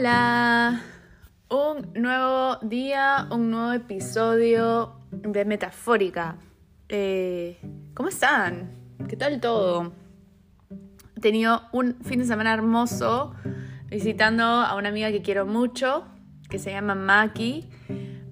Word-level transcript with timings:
Hola, 0.00 0.80
un 1.50 1.92
nuevo 1.92 2.56
día, 2.62 3.28
un 3.30 3.50
nuevo 3.50 3.72
episodio 3.74 4.94
de 5.10 5.44
Metafórica. 5.44 6.36
Eh, 6.88 7.58
¿Cómo 7.92 8.08
están? 8.08 8.78
¿Qué 9.10 9.18
tal 9.18 9.42
todo? 9.42 9.92
He 11.16 11.20
tenido 11.20 11.64
un 11.72 11.96
fin 12.02 12.18
de 12.18 12.24
semana 12.24 12.54
hermoso 12.54 13.34
visitando 13.90 14.42
a 14.42 14.74
una 14.74 14.88
amiga 14.88 15.10
que 15.10 15.20
quiero 15.20 15.44
mucho, 15.44 16.06
que 16.48 16.58
se 16.58 16.70
llama 16.70 16.94
Maki. 16.94 17.68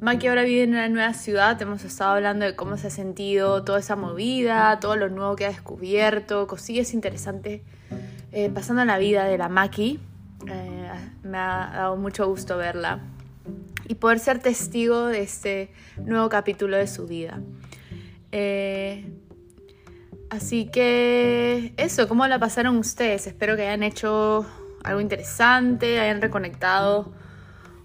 Maki 0.00 0.27
ahora 0.29 0.45
vive 0.45 0.62
en 0.62 0.71
una 0.71 0.89
nueva 0.89 1.12
ciudad, 1.12 1.61
hemos 1.61 1.85
estado 1.85 2.12
hablando 2.12 2.46
de 2.46 2.57
cómo 2.57 2.79
se 2.79 2.87
ha 2.87 2.91
sentido 2.91 3.62
toda 3.62 3.80
esa 3.80 3.95
movida, 3.95 4.80
todo 4.80 4.96
lo 4.96 5.11
nuevo 5.11 5.37
que 5.37 5.45
ha 5.45 5.50
descubierto, 5.50 6.46
cosillas 6.46 6.95
interesantes 6.95 7.61
eh, 8.33 8.48
pasando 8.48 8.80
en 8.80 8.89
la 8.89 8.97
vida 8.97 9.25
de 9.25 9.37
la 9.37 9.51
Maki. 9.51 10.01
Eh, 10.47 10.91
me 11.23 11.38
ha 11.38 11.70
dado 11.74 11.97
mucho 11.97 12.27
gusto 12.28 12.56
verla 12.56 13.01
y 13.88 13.95
poder 13.95 14.19
ser 14.19 14.38
testigo 14.38 15.06
de 15.06 15.23
este 15.23 15.70
nuevo 16.05 16.29
capítulo 16.29 16.77
de 16.77 16.87
su 16.87 17.06
vida. 17.06 17.41
Eh, 18.30 19.10
así 20.30 20.66
que 20.66 21.73
eso, 21.77 22.06
¿cómo 22.06 22.27
la 22.27 22.38
pasaron 22.38 22.77
ustedes? 22.77 23.27
Espero 23.27 23.56
que 23.56 23.62
hayan 23.62 23.82
hecho 23.82 24.46
algo 24.84 25.01
interesante, 25.01 25.98
hayan 25.98 26.20
reconectado 26.20 27.12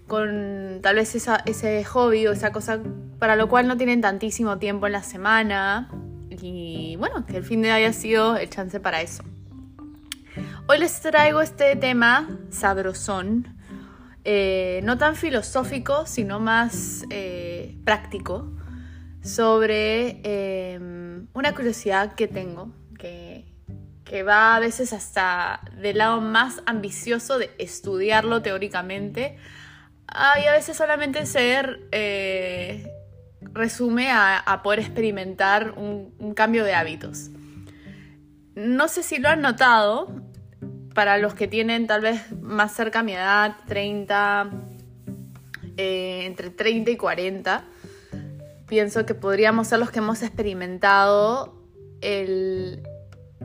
con 0.06 0.80
tal 0.82 0.96
vez 0.96 1.14
ese 1.14 1.84
hobby 1.84 2.26
o 2.26 2.32
esa 2.32 2.52
cosa 2.52 2.80
para 3.18 3.36
lo 3.36 3.48
cual 3.48 3.66
no 3.66 3.76
tienen 3.78 4.02
tantísimo 4.02 4.58
tiempo 4.58 4.86
en 4.86 4.92
la 4.92 5.02
semana 5.02 5.88
y 6.30 6.96
bueno, 6.96 7.24
que 7.24 7.38
el 7.38 7.44
fin 7.44 7.62
de 7.62 7.70
haya 7.70 7.92
sido 7.92 8.36
el 8.36 8.50
chance 8.50 8.78
para 8.80 9.00
eso. 9.00 9.24
Hoy 10.66 10.78
les 10.78 11.00
traigo 11.00 11.40
este 11.40 11.76
tema 11.76 12.28
sabrosón, 12.50 13.56
eh, 14.24 14.80
no 14.82 14.96
tan 14.98 15.14
filosófico, 15.16 16.06
sino 16.06 16.40
más 16.40 17.04
eh, 17.10 17.76
práctico, 17.84 18.50
sobre 19.22 20.20
em, 20.24 21.28
una 21.34 21.54
curiosidad 21.54 22.14
que 22.14 22.28
tengo, 22.28 22.72
que, 22.98 23.44
que 24.04 24.22
va 24.22 24.56
a 24.56 24.60
veces 24.60 24.92
hasta 24.92 25.60
del 25.80 25.98
lado 25.98 26.20
más 26.20 26.62
ambicioso 26.66 27.38
de 27.38 27.50
estudiarlo 27.58 28.42
teóricamente 28.42 29.36
y 30.40 30.46
a 30.46 30.52
veces 30.52 30.76
solamente 30.76 31.26
ser 31.26 31.80
eh, 31.90 32.90
resume 33.40 34.10
a, 34.10 34.60
poder 34.62 34.80
experimentar 34.80 35.72
un, 35.72 36.34
cambio 36.34 36.64
de 36.64 36.74
hábitos. 36.74 37.30
No 38.54 38.88
sé 38.88 39.02
si 39.02 39.18
lo 39.18 39.28
han 39.28 39.40
notado, 39.40 40.08
para 40.94 41.18
los 41.18 41.34
que 41.34 41.48
tienen 41.48 41.86
tal 41.86 42.00
vez 42.00 42.32
más 42.40 42.72
cerca 42.74 43.02
mi 43.02 43.12
edad, 43.12 43.56
30, 43.66 44.50
eh, 45.76 46.22
entre 46.24 46.50
30 46.50 46.92
y 46.92 46.96
40, 46.96 47.64
pienso 48.66 49.04
que 49.04 49.14
podríamos 49.14 49.68
ser 49.68 49.80
los 49.80 49.90
que 49.90 49.98
hemos 49.98 50.22
experimentado 50.22 51.60
el, 52.00 52.82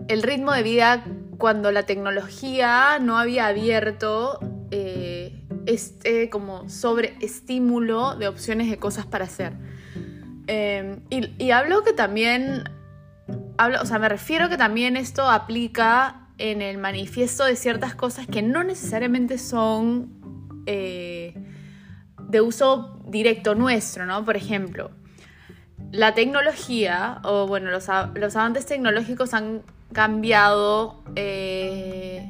el 0.08 0.24
ritmo 0.24 0.52
de 0.54 0.64
vida 0.64 1.04
cuando 1.38 1.72
la 1.72 1.84
tecnología 1.84 3.00
no 3.00 3.18
había 3.18 3.48
abierto 3.48 4.40
eh, 4.72 5.42
este 5.66 6.30
como 6.30 6.70
sobreestímulo 6.70 8.16
de 8.16 8.28
opciones 8.28 8.70
de 8.70 8.78
cosas 8.78 9.06
para 9.06 9.26
hacer. 9.26 9.54
Em, 10.48 11.02
y, 11.10 11.52
hablo 11.52 11.84
que 11.84 11.94
también, 11.94 12.64
hablo, 13.58 13.82
o 13.82 13.86
sea, 13.86 14.00
me 14.00 14.10
refiero 14.10 14.50
que 14.50 14.58
también 14.58 14.98
esto 14.98 15.30
aplica 15.30 16.19
en 16.40 16.62
el 16.62 16.78
manifiesto 16.78 17.46
de 17.46 17.56
ciertas 17.56 17.94
cosas 17.94 18.26
que 18.26 18.42
no 18.42 18.64
necesariamente 18.64 19.38
son 19.38 20.62
eh, 20.66 21.36
de 22.28 22.42
uso 22.42 23.00
directo 23.06 23.56
nuestro, 23.56 24.06
¿no? 24.06 24.26
Por 24.26 24.38
ejemplo, 24.38 24.92
la 25.92 26.14
tecnología, 26.14 27.20
o 27.24 27.46
bueno, 27.48 27.70
los, 27.70 27.90
avances 27.90 28.66
tecnológicos 28.66 29.34
han 29.34 29.62
cambiado 29.94 31.04
eh, 31.16 32.28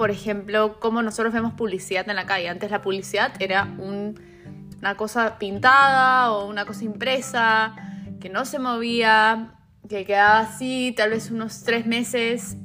por 0.00 0.10
ejemplo, 0.10 0.80
cómo 0.80 1.02
nosotros 1.02 1.34
vemos 1.34 1.52
publicidad 1.52 2.08
en 2.08 2.16
la 2.16 2.24
calle. 2.24 2.48
Antes 2.48 2.70
la 2.70 2.80
publicidad 2.80 3.32
era 3.38 3.68
una 3.76 4.96
cosa 4.96 5.38
pintada 5.38 6.32
o 6.32 6.48
una 6.48 6.64
cosa 6.64 6.84
impresa 6.84 7.74
que 8.18 8.30
no 8.30 8.46
se 8.46 8.58
movía, 8.58 9.58
que 9.90 10.06
quedaba 10.06 10.38
así 10.38 10.94
tal 10.96 11.10
vez 11.10 11.30
unos 11.30 11.64
tres 11.64 11.84
meses 11.84 12.56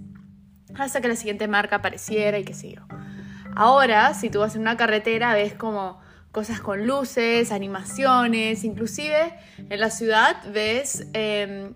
hasta 0.78 1.02
que 1.02 1.08
la 1.08 1.16
siguiente 1.16 1.48
marca 1.48 1.78
apareciera 1.78 2.38
y 2.40 2.44
qué 2.44 2.54
sé. 2.54 2.76
Ahora, 3.56 4.14
si 4.14 4.30
tú 4.30 4.40
vas 4.40 4.56
en 4.56 4.62
una 4.62 4.78
carretera, 4.78 5.34
ves 5.34 5.54
como 5.54 6.00
cosas 6.32 6.60
con 6.60 6.86
luces, 6.86 7.52
animaciones, 7.54 8.66
inclusive 8.66 9.34
en 9.58 9.80
la 9.80 9.90
ciudad 9.90 10.36
ves 10.52 11.08
em, 11.14 11.74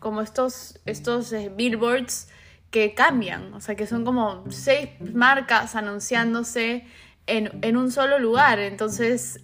como 0.00 0.22
estos, 0.22 0.80
estos 0.86 1.32
eh, 1.32 1.52
billboards 1.54 2.28
que 2.72 2.94
cambian, 2.94 3.54
o 3.54 3.60
sea, 3.60 3.76
que 3.76 3.86
son 3.86 4.04
como 4.04 4.44
seis 4.50 4.88
marcas 5.14 5.76
anunciándose 5.76 6.84
en, 7.26 7.76
un 7.76 7.92
solo 7.92 8.18
lugar. 8.18 8.58
Entonces, 8.58 9.40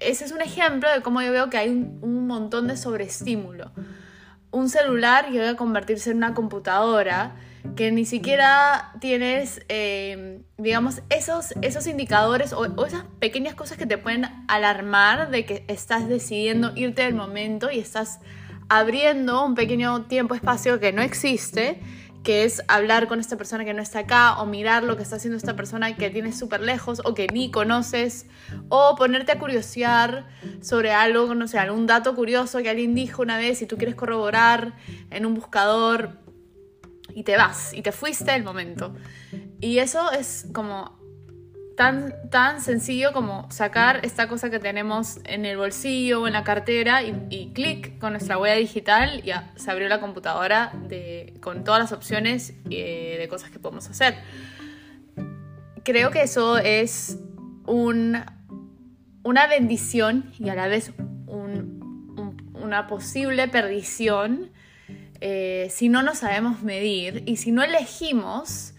ese 0.00 0.24
es 0.24 0.32
un 0.32 0.42
ejemplo 0.42 0.90
de 0.90 1.00
cómo 1.00 1.22
yo 1.22 1.32
veo 1.32 1.50
que 1.50 1.56
hay 1.56 1.68
un, 1.70 2.26
montón 2.26 2.66
de 2.68 2.76
sobreestímulo. 2.76 3.72
Un 4.50 4.68
celular 4.68 5.30
llega 5.30 5.50
a 5.50 5.56
convertirse 5.56 6.10
en 6.10 6.18
una 6.18 6.34
computadora 6.34 7.36
que 7.76 7.92
ni 7.92 8.04
siquiera 8.04 8.92
tienes, 9.00 9.64
eh, 9.68 10.42
digamos, 10.56 11.02
esos, 11.10 11.54
esos 11.62 11.86
indicadores 11.86 12.52
o, 12.52 12.86
esas 12.86 13.04
pequeñas 13.18 13.54
cosas 13.54 13.78
que 13.78 13.86
te 13.86 13.98
pueden 13.98 14.26
alarmar 14.48 15.30
de 15.30 15.44
que 15.44 15.64
estás 15.68 16.08
decidiendo 16.08 16.72
irte 16.76 17.02
del 17.02 17.14
momento 17.14 17.70
y 17.70 17.78
estás 17.78 18.20
abriendo 18.68 19.44
un 19.44 19.54
pequeño 19.54 20.06
tiempo-espacio 20.06 20.80
que 20.80 20.92
no 20.92 21.02
existe 21.02 21.80
que 22.22 22.44
es 22.44 22.62
hablar 22.68 23.08
con 23.08 23.20
esta 23.20 23.36
persona 23.36 23.64
que 23.64 23.72
no 23.72 23.80
está 23.80 24.00
acá 24.00 24.38
o 24.40 24.44
mirar 24.46 24.82
lo 24.82 24.96
que 24.96 25.02
está 25.02 25.16
haciendo 25.16 25.36
esta 25.36 25.56
persona 25.56 25.96
que 25.96 26.10
tienes 26.10 26.38
súper 26.38 26.60
lejos 26.60 27.00
o 27.04 27.14
que 27.14 27.26
ni 27.32 27.50
conoces 27.50 28.26
o 28.68 28.96
ponerte 28.96 29.32
a 29.32 29.38
curiosear 29.38 30.26
sobre 30.60 30.92
algo, 30.92 31.34
no 31.34 31.48
sé, 31.48 31.58
algún 31.58 31.86
dato 31.86 32.14
curioso 32.14 32.58
que 32.58 32.68
alguien 32.68 32.94
dijo 32.94 33.22
una 33.22 33.38
vez 33.38 33.62
y 33.62 33.66
tú 33.66 33.76
quieres 33.76 33.94
corroborar 33.94 34.74
en 35.10 35.26
un 35.26 35.34
buscador 35.34 36.18
y 37.14 37.22
te 37.22 37.36
vas 37.36 37.72
y 37.72 37.82
te 37.82 37.92
fuiste 37.92 38.34
el 38.34 38.44
momento. 38.44 38.94
Y 39.60 39.78
eso 39.78 40.10
es 40.12 40.46
como 40.52 40.98
tan, 41.76 42.12
tan 42.30 42.60
sencillo 42.60 43.12
como 43.12 43.48
sacar 43.50 44.00
esta 44.02 44.28
cosa 44.28 44.50
que 44.50 44.58
tenemos 44.58 45.20
en 45.24 45.46
el 45.46 45.56
bolsillo 45.56 46.22
o 46.22 46.26
en 46.26 46.32
la 46.32 46.42
cartera 46.42 47.02
y, 47.02 47.52
clic 47.54 47.98
con 47.98 48.12
nuestra 48.12 48.36
huella 48.36 48.56
digital 48.56 49.22
y 49.24 49.30
se 49.58 49.70
abrió 49.70 49.88
la 49.88 50.00
computadora 50.00 50.72
con 51.40 51.62
todas 51.62 51.80
las 51.80 51.92
opciones 51.92 52.54
eh, 52.68 53.16
de 53.18 53.28
cosas 53.28 53.50
que 53.50 53.60
podemos 53.60 53.88
hacer. 53.88 54.16
Creo 55.84 56.10
que 56.10 56.22
eso 56.22 56.58
es 56.58 57.18
un, 57.64 58.24
una 59.22 59.46
bendición 59.46 60.32
y 60.38 60.48
a 60.48 60.56
la 60.56 60.66
vez 60.66 60.92
una 62.54 62.88
posible 62.88 63.46
perdición 63.48 64.50
eh, 65.20 65.68
si 65.70 65.88
no 65.88 66.02
nos 66.02 66.18
sabemos 66.18 66.62
medir 66.62 67.22
y 67.26 67.36
si 67.36 67.52
no 67.52 67.62
elegimos 67.62 68.74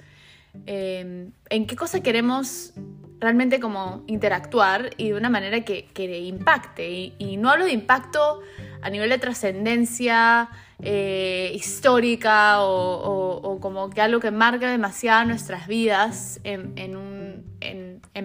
eh, 0.66 1.30
en 1.50 1.68
qué 1.68 1.76
cosa 1.76 2.02
queremos 2.02 2.74
realmente 3.20 3.60
como 3.60 4.04
interactuar 4.08 4.92
y 4.98 5.10
de 5.10 5.16
una 5.16 5.30
manera 5.30 5.62
que, 5.62 5.86
impacte. 6.26 7.14
Y, 7.18 7.38
no 7.38 7.50
hablo 7.50 7.66
de 7.66 7.74
impacto 7.74 8.42
a 8.82 8.90
nivel 8.90 9.10
de 9.10 9.18
trascendencia 9.18 10.50
eh, 10.82 11.52
histórica 11.54 12.62
o, 12.62 13.60
como 13.62 13.90
que 13.90 14.02
algo 14.02 14.22
que 14.22 14.32
marca 14.32 14.72
demasiado 14.72 15.26
nuestras 15.26 15.68
vidas 15.68 16.40
en, 16.44 17.40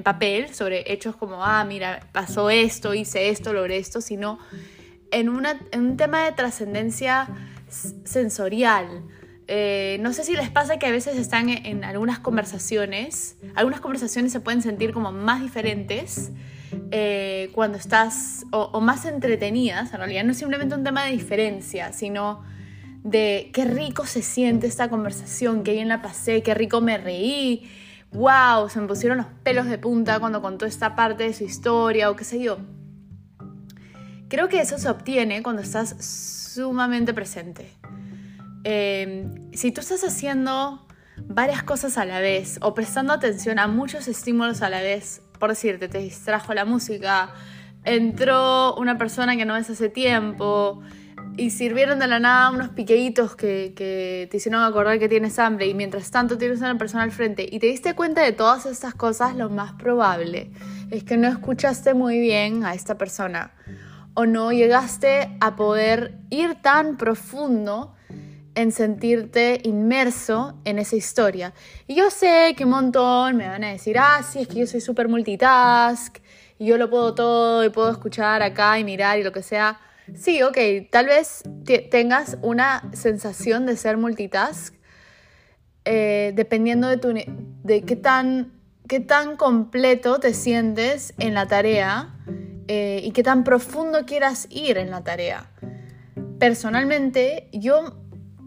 papel 0.05 0.55
sobre 0.55 0.93
hechos 0.93 1.17
como, 1.17 1.43
ah, 1.43 1.65
mira, 1.65 2.09
pasó 2.13 2.51
esto, 2.51 2.93
hice 2.93 3.31
esto, 3.31 3.55
logré 3.55 3.79
esto, 3.79 4.03
sino 4.03 4.39
en 5.11 5.31
un 5.31 5.97
tema 5.97 6.25
de 6.25 6.33
trascendencia 6.33 7.27
sensorial. 7.69 9.05
Eh, 9.47 9.99
no 10.01 10.13
sé 10.13 10.25
si 10.25 10.35
les 10.35 10.51
pasa 10.51 10.79
que 10.79 10.87
a 10.87 10.91
veces 10.91 11.17
están 11.17 11.51
en, 11.51 11.85
algunas 11.85 12.19
conversaciones, 12.19 13.37
algunas 13.55 13.81
conversaciones 13.81 14.33
se 14.33 14.41
pueden 14.41 14.63
sentir 14.63 14.93
como 14.93 15.13
más 15.13 15.43
diferentes 15.43 16.33
eh, 16.91 17.51
cuando 17.53 17.77
estás, 17.77 18.47
o, 18.53 18.81
más 18.81 19.05
entretenidas, 19.05 19.93
en 19.93 19.99
realidad 19.99 20.25
no 20.25 20.33
es 20.33 20.39
simplemente 20.39 20.75
un 20.75 20.83
tema 20.83 21.05
de 21.05 21.13
diferencia, 21.13 21.93
sino 21.93 22.43
de 23.03 23.51
qué 23.53 23.67
rico 23.67 24.07
se 24.07 24.23
siente 24.23 24.67
esta 24.67 24.89
conversación, 24.89 25.63
qué 25.63 25.73
bien 25.73 25.89
la 25.89 26.01
pasé, 26.01 26.43
qué 26.43 26.55
rico 26.55 26.81
me 26.81 26.97
reí, 26.97 27.71
wow, 28.13 28.71
se 28.71 28.81
me 28.81 28.87
pusieron 28.87 29.19
los 29.19 29.27
pelos 29.43 29.67
de 29.67 29.77
punta 29.77 30.19
cuando 30.21 30.41
contó 30.41 30.65
esta 30.65 30.97
parte 30.97 31.25
de 31.25 31.35
su 31.35 31.45
historia 31.45 32.11
o 32.11 32.17
qué 32.17 32.25
sé 32.25 32.41
yo. 32.41 32.59
Creo 34.29 34.49
que 34.49 34.61
eso 34.61 34.79
se 34.79 34.89
obtiene 34.89 35.43
cuando 35.43 35.61
estás 35.61 35.95
sumamente 36.55 37.13
presente. 37.13 37.71
Em, 38.65 39.53
si 39.53 39.73
tú 39.73 39.81
estás 39.81 40.05
haciendo 40.05 40.85
varias 41.17 41.63
cosas 41.63 41.99
a 41.99 42.05
la 42.05 42.21
vez 42.21 42.59
o 42.63 42.75
prestando 42.75 43.13
atención 43.13 43.59
a 43.59 43.67
muchos 43.67 44.09
estímulos 44.09 44.63
a 44.63 44.71
la 44.71 44.81
vez. 44.81 45.23
Por 45.39 45.51
decirte, 45.51 45.89
te 45.89 45.99
distrajo 45.99 46.55
la 46.55 46.65
música, 46.65 47.35
entró 47.85 48.75
una 48.77 48.99
persona 48.99 49.37
que 49.37 49.45
no 49.45 49.55
ves 49.55 49.71
hace 49.71 49.89
tiempo 49.89 50.83
y 51.37 51.51
sirvieron 51.51 51.99
de 51.99 52.07
la 52.07 52.21
nada 52.21 52.51
unos 52.51 52.69
piqueitos 52.71 53.35
que, 53.35 53.75
que, 53.77 54.29
te 54.31 54.37
hicieron 54.37 54.63
acordar 54.63 54.99
que 54.99 55.09
tienes 55.09 55.39
hambre 55.39 55.67
y 55.67 55.75
mientras 55.75 56.11
tanto 56.11 56.39
tienes 56.39 56.63
a 56.63 56.67
una 56.67 56.79
persona 56.79 57.03
al 57.03 57.11
frente 57.11 57.47
y 57.51 57.59
te 57.59 57.67
diste 57.67 57.95
cuenta 57.95 58.23
de 58.23 58.33
todas 58.33 58.67
estas 58.67 58.95
cosas, 58.95 59.35
lo 59.35 59.51
más 59.51 59.73
probable 59.73 60.53
es 60.91 61.03
que 61.03 61.17
no 61.17 61.29
escuchaste 61.29 61.95
muy 61.95 62.21
bien 62.21 62.65
a 62.65 62.75
esta 62.75 62.97
persona 62.97 63.53
o 64.15 64.27
no 64.27 64.53
llegaste 64.53 65.37
a 65.41 65.57
poder 65.57 66.19
ir 66.31 66.55
tan 66.63 66.97
profundo 66.97 67.95
en 68.55 68.73
sentirte 68.73 69.61
inmerso 69.65 70.61
en 70.65 70.79
esa 70.79 70.97
historia. 70.97 71.53
Y 71.87 71.97
yo 71.97 72.11
sé 72.11 72.55
que 72.57 72.65
un 72.65 72.71
montón 72.71 73.37
me 73.37 73.49
van 73.49 73.65
a 73.65 73.71
decir, 73.71 73.99
ah, 73.99 74.23
sí, 74.23 74.41
es 74.41 74.49
que 74.49 74.61
yo 74.61 74.67
soy 74.67 74.81
súper 74.81 75.09
multitask 75.09 76.19
y 76.59 76.67
yo 76.67 76.79
lo 76.79 76.89
puedo 76.89 77.15
todo 77.15 77.65
y 77.65 77.71
puedo 77.71 77.91
escuchar 77.91 78.43
acá 78.43 78.79
y 78.79 78.85
mirar 78.85 79.19
y 79.19 79.25
lo 79.25 79.33
que 79.33 79.43
sea. 79.43 79.81
Sí, 80.15 80.43
ok, 80.43 80.59
tal 80.91 81.07
vez 81.07 81.43
tengas 81.91 82.37
una 82.43 82.91
sensación 82.93 83.67
de 83.67 83.77
ser 83.77 83.97
multitask 83.97 84.75
eh, 85.87 86.33
dependiendo 86.35 86.89
de, 86.89 86.97
tu, 86.97 87.13
de 87.13 87.83
qué, 87.83 87.97
tan, 87.97 88.53
qué 88.89 89.01
tan 89.01 89.37
completo 89.37 90.21
te 90.21 90.35
sientes 90.35 91.15
en 91.19 91.35
la 91.35 91.47
tarea 91.47 92.15
eh, 92.69 93.01
y 93.03 93.13
qué 93.13 93.23
tan 93.23 93.45
profundo 93.45 94.05
quieras 94.07 94.47
ir 94.51 94.79
en 94.79 94.91
la 94.91 95.03
tarea. 95.03 95.51
Personalmente, 96.39 97.49
yo 97.53 97.99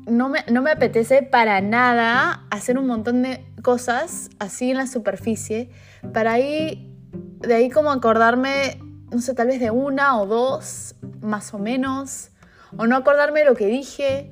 no 0.06 0.30
me, 0.30 0.44
no 0.50 0.62
me 0.62 0.72
apetece 0.72 1.24
para 1.24 1.62
nada 1.62 2.45
hacer 2.50 2.78
un 2.78 2.88
montón 2.88 3.24
de 3.24 3.45
cosas 3.62 4.30
así 4.39 4.72
en 4.72 4.78
la 4.78 4.88
superficie 4.88 5.69
para 6.13 6.34
ahí, 6.34 6.95
de 7.39 7.56
ahí 7.56 7.69
como 7.69 7.92
acordarme, 7.92 8.80
no 9.12 9.19
sé, 9.19 9.34
tal 9.34 9.48
vez 9.48 9.60
de 9.60 9.72
una 9.72 10.19
o 10.22 10.25
dos, 10.25 10.95
más 11.22 11.54
o 11.54 11.60
menos, 11.60 12.30
o 12.78 12.86
no 12.86 12.95
acordarme 12.95 13.44
lo 13.44 13.56
que 13.56 13.68
dije, 13.68 14.31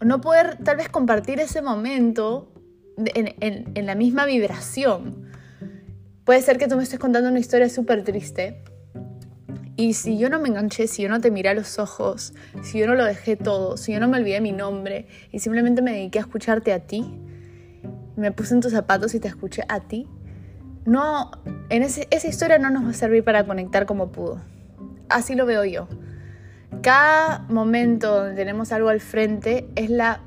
o 0.00 0.04
no 0.04 0.20
poder 0.20 0.58
tal 0.64 0.76
vez 0.76 0.88
compartir 0.88 1.40
ese 1.40 1.60
momento 1.60 2.52
en, 2.96 3.34
en, 3.40 3.72
en 3.74 3.86
la 3.86 3.94
misma 3.94 4.24
vibración. 4.24 5.29
Puede 6.30 6.42
ser 6.42 6.58
que 6.58 6.68
tú 6.68 6.76
me 6.76 6.84
estés 6.84 7.00
contando 7.00 7.28
una 7.28 7.40
historia 7.40 7.68
súper 7.68 8.04
triste 8.04 8.62
y 9.74 9.94
si 9.94 10.16
yo 10.16 10.30
no 10.30 10.38
me 10.38 10.48
enganché, 10.48 10.86
si 10.86 11.02
yo 11.02 11.08
no 11.08 11.20
te 11.20 11.32
miré 11.32 11.48
a 11.48 11.54
los 11.54 11.80
ojos, 11.80 12.34
si 12.62 12.78
yo 12.78 12.86
no 12.86 12.94
lo 12.94 13.04
dejé 13.04 13.34
todo, 13.34 13.76
si 13.76 13.92
yo 13.92 13.98
no 13.98 14.06
me 14.06 14.16
olvidé 14.16 14.40
mi 14.40 14.52
nombre 14.52 15.08
y 15.32 15.40
simplemente 15.40 15.82
me 15.82 15.90
dediqué 15.90 16.20
a 16.20 16.22
escucharte 16.22 16.72
a 16.72 16.78
ti, 16.78 17.18
me 18.14 18.30
puse 18.30 18.54
en 18.54 18.60
tus 18.60 18.70
zapatos 18.70 19.12
y 19.16 19.18
te 19.18 19.26
escuché 19.26 19.64
a 19.68 19.80
ti, 19.80 20.06
no, 20.84 21.32
en 21.68 21.82
esa 21.82 22.28
historia 22.28 22.60
no 22.60 22.70
nos 22.70 22.84
va 22.84 22.90
a 22.90 22.92
servir 22.92 23.24
para 23.24 23.44
conectar 23.44 23.84
como 23.84 24.12
pudo. 24.12 24.40
Así 25.08 25.34
lo 25.34 25.46
veo 25.46 25.64
yo. 25.64 25.88
Cada 26.80 27.40
momento 27.48 28.14
donde 28.14 28.36
tenemos 28.36 28.70
algo 28.70 28.88
al 28.88 29.00
frente 29.00 29.66
es 29.74 29.90
la 29.90 30.20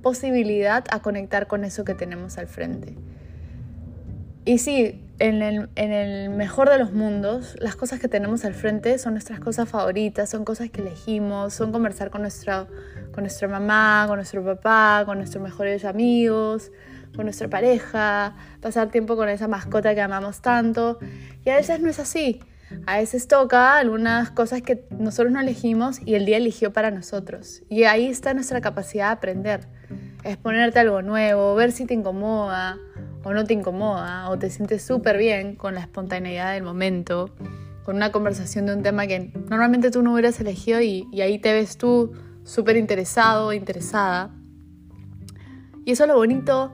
posibilidad 0.00 0.86
a 0.90 1.00
conectar 1.00 1.48
con 1.48 1.66
eso 1.66 1.84
que 1.84 1.94
tenemos 1.94 2.38
al 2.38 2.46
frente. 2.46 2.96
Y 4.46 4.56
sí, 4.56 5.04
en 5.20 5.42
el, 5.76 6.30
mejor 6.30 6.70
de 6.70 6.78
los 6.78 6.92
mundos, 6.92 7.54
las 7.60 7.76
cosas 7.76 8.00
que 8.00 8.08
tenemos 8.08 8.46
al 8.46 8.54
frente 8.54 8.98
son 8.98 9.12
nuestras 9.12 9.38
cosas 9.38 9.68
favoritas, 9.68 10.30
son 10.30 10.46
cosas 10.46 10.70
que 10.70 10.80
elegimos, 10.80 11.52
son 11.52 11.72
conversar 11.72 12.10
con 12.10 12.22
nuestra, 12.22 12.66
con 13.12 13.24
nuestra 13.24 13.46
mamá, 13.46 14.06
con 14.08 14.16
nuestro 14.16 14.42
papá, 14.42 15.02
con 15.04 15.18
nuestros 15.18 15.44
mejores 15.44 15.84
amigos, 15.84 16.72
con 17.14 17.26
nuestra 17.26 17.48
pareja, 17.48 18.34
pasar 18.62 18.90
tiempo 18.90 19.14
con 19.14 19.28
esa 19.28 19.46
mascota 19.46 19.94
que 19.94 20.00
amamos 20.00 20.40
tanto. 20.40 20.98
Y 21.44 21.50
a 21.50 21.56
veces 21.56 21.80
no 21.80 21.90
es 21.90 21.98
así. 21.98 22.40
A 22.86 22.98
veces 22.98 23.28
toca 23.28 23.76
algunas 23.76 24.30
cosas 24.30 24.62
que 24.62 24.86
nosotros 24.90 25.32
no 25.32 25.40
elegimos 25.40 26.00
y 26.02 26.14
el 26.14 26.24
día 26.24 26.38
eligió 26.38 26.72
para 26.72 26.90
nosotros. 26.90 27.62
Y 27.68 27.84
ahí 27.84 28.06
está 28.06 28.32
nuestra 28.32 28.62
capacidad 28.62 29.08
de 29.08 29.12
aprender. 29.12 29.68
Es 30.24 30.38
ponerte 30.38 30.78
algo 30.78 31.02
nuevo, 31.02 31.54
ver 31.56 31.72
si 31.72 31.84
te 31.84 31.94
incomoda, 31.94 32.78
o 33.22 33.32
no 33.34 33.44
te 33.44 33.54
incomoda 33.54 34.30
o 34.30 34.38
te 34.38 34.50
sientes 34.50 34.82
súper 34.82 35.18
bien 35.18 35.56
con 35.56 35.74
la 35.74 35.80
espontaneidad 35.80 36.54
del 36.54 36.62
momento, 36.62 37.30
con 37.84 37.96
una 37.96 38.12
conversación 38.12 38.66
de 38.66 38.74
un 38.74 38.82
tema 38.82 39.06
que 39.06 39.32
normalmente 39.48 39.90
tú 39.90 40.02
no 40.02 40.12
hubieras 40.12 40.40
elegido 40.40 40.80
y, 40.80 41.06
ahí 41.20 41.38
te 41.38 41.52
ves 41.52 41.76
tú 41.76 42.12
súper 42.44 42.76
interesado 42.76 43.52
interesada. 43.52 44.30
Y 45.84 45.92
eso 45.92 46.04
es 46.04 46.08
lo 46.08 46.16
bonito 46.16 46.72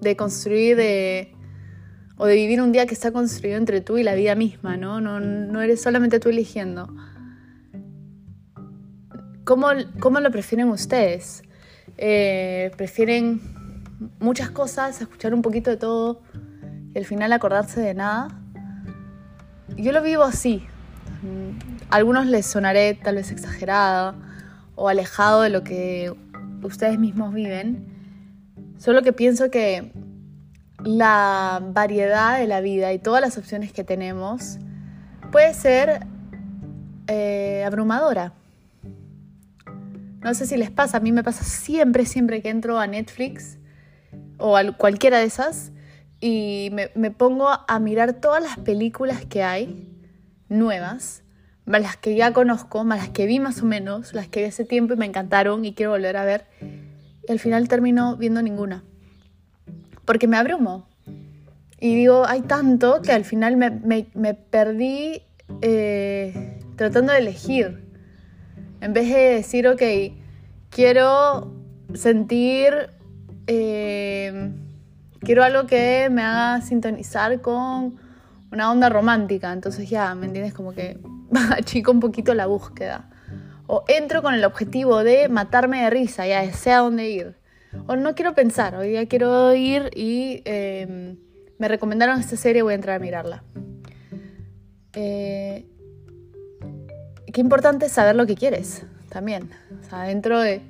de 0.00 0.16
construir 0.16 0.76
de, 0.76 1.32
o 2.16 2.26
de 2.26 2.34
vivir 2.34 2.60
un 2.60 2.72
día 2.72 2.86
que 2.86 2.94
está 2.94 3.10
construido 3.10 3.56
entre 3.56 3.80
tú 3.80 3.98
y 3.98 4.02
la 4.02 4.14
vida 4.14 4.34
misma, 4.34 4.76
¿no? 4.76 5.00
No, 5.00 5.20
no 5.20 5.62
eres 5.62 5.82
solamente 5.82 6.20
tú 6.20 6.28
eligiendo. 6.28 6.94
¿Cómo, 9.44 9.68
cómo 10.00 10.20
lo 10.20 10.30
prefieren 10.30 10.68
ustedes? 10.68 11.42
Eh, 11.98 12.70
¿Prefieren 12.76 13.40
muchas 14.18 14.50
cosas, 14.50 15.00
escuchar 15.00 15.34
un 15.34 15.42
poquito 15.42 15.70
de 15.70 15.76
todo 15.76 16.22
y 16.94 16.98
al 16.98 17.04
final 17.04 17.32
acordarse 17.32 17.80
de 17.80 17.94
nada. 17.94 18.28
Yo 19.76 19.92
lo 19.92 20.02
vivo 20.02 20.22
así. 20.22 20.66
A 21.90 21.96
algunos 21.96 22.26
les 22.26 22.46
sonaré 22.46 22.94
tal 22.94 23.16
vez 23.16 23.30
exagerada 23.30 24.14
o 24.74 24.88
alejado 24.88 25.42
de 25.42 25.50
lo 25.50 25.64
que 25.64 26.14
ustedes 26.62 26.98
mismos 26.98 27.32
viven. 27.32 27.86
Solo 28.78 29.02
que 29.02 29.12
pienso 29.12 29.50
que 29.50 29.92
la 30.82 31.62
variedad 31.72 32.38
de 32.38 32.46
la 32.46 32.60
vida 32.60 32.92
y 32.92 32.98
todas 32.98 33.20
las 33.20 33.38
opciones 33.38 33.72
que 33.72 33.84
tenemos 33.84 34.58
puede 35.32 35.54
ser 35.54 36.06
eh, 37.06 37.64
abrumadora. 37.66 38.32
No 40.20 40.32
sé 40.34 40.46
si 40.46 40.56
les 40.56 40.70
pasa, 40.70 40.98
a 40.98 41.00
mí 41.00 41.12
me 41.12 41.22
pasa 41.22 41.44
siempre, 41.44 42.06
siempre 42.06 42.40
que 42.40 42.48
entro 42.48 42.78
a 42.78 42.86
Netflix 42.86 43.58
o 44.38 44.56
cualquiera 44.76 45.18
de 45.18 45.24
esas 45.24 45.72
y 46.20 46.70
me, 46.72 47.10
pongo 47.10 47.48
a 47.50 47.78
mirar 47.80 48.14
todas 48.14 48.42
las 48.42 48.56
películas 48.58 49.26
que 49.26 49.42
hay 49.42 49.90
nuevas, 50.48 51.22
más 51.66 51.82
las 51.82 51.98
que 51.98 52.14
ya 52.14 52.32
conozco, 52.32 52.82
más 52.82 52.98
las 52.98 53.08
que 53.10 53.26
vi 53.26 53.40
más 53.40 53.60
o 53.62 53.66
menos, 53.66 54.14
las 54.14 54.28
que 54.28 54.40
vi 54.40 54.46
hace 54.46 54.64
tiempo 54.64 54.94
y 54.94 54.96
me 54.96 55.04
encantaron 55.04 55.66
y 55.66 55.74
quiero 55.74 55.92
volver 55.92 56.16
a 56.16 56.24
ver. 56.24 56.46
Y 57.28 57.30
al 57.30 57.38
final 57.38 57.68
termino 57.68 58.16
viendo 58.16 58.40
ninguna. 58.40 58.84
Porque 60.06 60.26
me 60.26 60.38
abrumo. 60.38 60.88
Y 61.78 61.94
digo, 61.94 62.24
hay 62.26 62.40
tanto 62.40 63.02
que 63.02 63.12
al 63.12 63.26
final 63.26 63.56
me, 63.56 64.34
perdí 64.34 65.22
eh, 65.60 66.58
tratando 66.76 67.12
de 67.12 67.18
elegir. 67.18 67.82
En 68.80 68.94
vez 68.94 69.10
de 69.10 69.20
decir, 69.20 69.68
ok, 69.68 69.82
quiero 70.70 71.52
sentir 71.92 72.93
eh, 73.46 74.50
quiero 75.20 75.44
algo 75.44 75.66
que 75.66 76.08
me 76.10 76.22
haga 76.22 76.60
sintonizar 76.60 77.40
con 77.40 77.98
una 78.52 78.70
onda 78.70 78.88
romántica. 78.88 79.52
Entonces 79.52 79.88
ya, 79.90 80.14
¿me 80.14 80.26
entiendes? 80.26 80.54
Como 80.54 80.72
que 80.72 80.98
achico 81.50 81.90
un 81.90 82.00
poquito 82.00 82.34
la 82.34 82.46
búsqueda. 82.46 83.10
O 83.66 83.84
entro 83.88 84.22
con 84.22 84.34
el 84.34 84.44
objetivo 84.44 85.02
de 85.02 85.28
matarme 85.28 85.82
de 85.82 85.90
risa, 85.90 86.26
ya 86.26 86.50
sé 86.52 86.72
dónde 86.72 87.08
ir. 87.08 87.36
O 87.86 87.96
no 87.96 88.14
quiero 88.14 88.34
pensar, 88.34 88.76
hoy 88.76 88.90
día 88.90 89.06
quiero 89.08 89.52
ir 89.54 89.90
y 89.96 90.42
em, 90.44 91.16
me 91.58 91.66
recomendaron 91.66 92.20
esta 92.20 92.36
serie, 92.36 92.62
voy 92.62 92.72
a 92.72 92.76
entrar 92.76 92.96
a 92.96 92.98
mirarla. 93.00 93.42
Eh, 94.92 95.66
qué 97.32 97.40
importante 97.40 97.86
es 97.86 97.92
saber 97.92 98.14
lo 98.14 98.26
que 98.26 98.36
quieres 98.36 98.84
también. 99.08 99.50
O 99.80 99.88
sea, 99.88 100.02
dentro 100.02 100.40
de... 100.40 100.60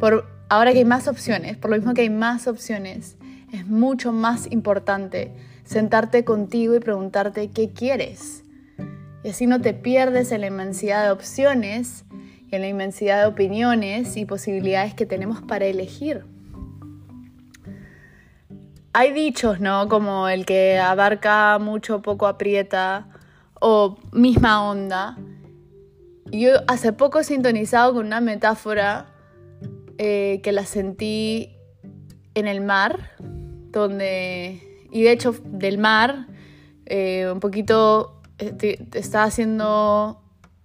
Por, 0.00 0.35
ahora 0.48 0.72
que 0.72 0.78
hay 0.78 0.84
más 0.84 1.08
opciones, 1.08 1.56
por 1.56 1.70
lo 1.70 1.76
mismo 1.76 1.94
que 1.94 2.02
hay 2.02 2.10
más 2.10 2.46
opciones, 2.46 3.16
es 3.52 3.66
mucho 3.66 4.12
más 4.12 4.50
importante 4.50 5.32
sentarte 5.64 6.24
contigo 6.24 6.74
y 6.74 6.80
preguntarte 6.80 7.50
qué 7.50 7.70
quieres. 7.70 8.44
Y 9.24 9.30
así 9.30 9.46
no 9.46 9.60
te 9.60 9.74
pierdes 9.74 10.30
en 10.32 10.42
la 10.42 10.46
inmensidad 10.48 11.04
de 11.04 11.10
opciones 11.10 12.04
y 12.50 12.54
en 12.54 12.60
la 12.60 12.68
inmensidad 12.68 13.20
de 13.20 13.26
opiniones 13.26 14.16
y 14.16 14.24
posibilidades 14.24 14.94
que 14.94 15.06
tenemos 15.06 15.42
para 15.42 15.66
elegir. 15.66 16.24
Hay 18.92 19.12
dichos, 19.12 19.60
¿no? 19.60 19.88
Como 19.88 20.28
el 20.28 20.46
que 20.46 20.78
abarca 20.78 21.58
mucho, 21.58 22.00
poco 22.02 22.26
aprieta, 22.26 23.08
o 23.60 23.98
misma 24.12 24.62
onda. 24.62 25.16
Yo 26.26 26.50
hace 26.68 26.92
poco 26.92 27.18
he 27.18 27.24
sintonizado 27.24 27.94
con 27.94 28.06
una 28.06 28.20
metáfora 28.20 29.15
eh, 29.98 30.40
que 30.42 30.52
la 30.52 30.66
sentí 30.66 31.56
en 32.34 32.46
el 32.46 32.60
mar, 32.60 33.12
donde, 33.70 34.60
y 34.90 35.02
de 35.02 35.12
hecho 35.12 35.34
del 35.44 35.78
mar, 35.78 36.26
eh, 36.86 37.30
un 37.32 37.40
poquito 37.40 38.20
este, 38.38 38.86
está 38.94 39.24
haciendo, 39.24 40.22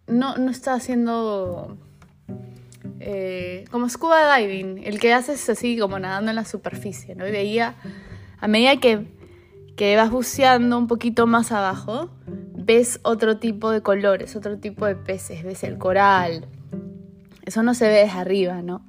no, 0.07 0.37
no 0.37 0.51
está 0.51 0.73
haciendo 0.73 1.77
eh, 2.99 3.65
como 3.71 3.89
scuba 3.89 4.37
diving, 4.37 4.83
el 4.83 4.99
que 4.99 5.13
haces 5.13 5.49
así 5.49 5.77
como 5.77 5.97
nadando 5.97 6.29
en 6.29 6.35
la 6.35 6.45
superficie, 6.45 7.15
¿no? 7.15 7.27
Y 7.27 7.31
veía, 7.31 7.75
a 8.39 8.47
medida 8.47 8.77
que, 8.77 9.07
que 9.75 9.95
vas 9.95 10.11
buceando 10.11 10.77
un 10.77 10.87
poquito 10.87 11.25
más 11.25 11.51
abajo, 11.51 12.09
ves 12.53 12.99
otro 13.03 13.37
tipo 13.37 13.71
de 13.71 13.81
colores, 13.81 14.35
otro 14.35 14.59
tipo 14.59 14.85
de 14.85 14.95
peces, 14.95 15.43
ves 15.43 15.63
el 15.63 15.77
coral. 15.77 16.45
Eso 17.43 17.63
no 17.63 17.73
se 17.73 17.87
ve 17.87 17.95
desde 18.05 18.19
arriba, 18.19 18.61
¿no? 18.61 18.85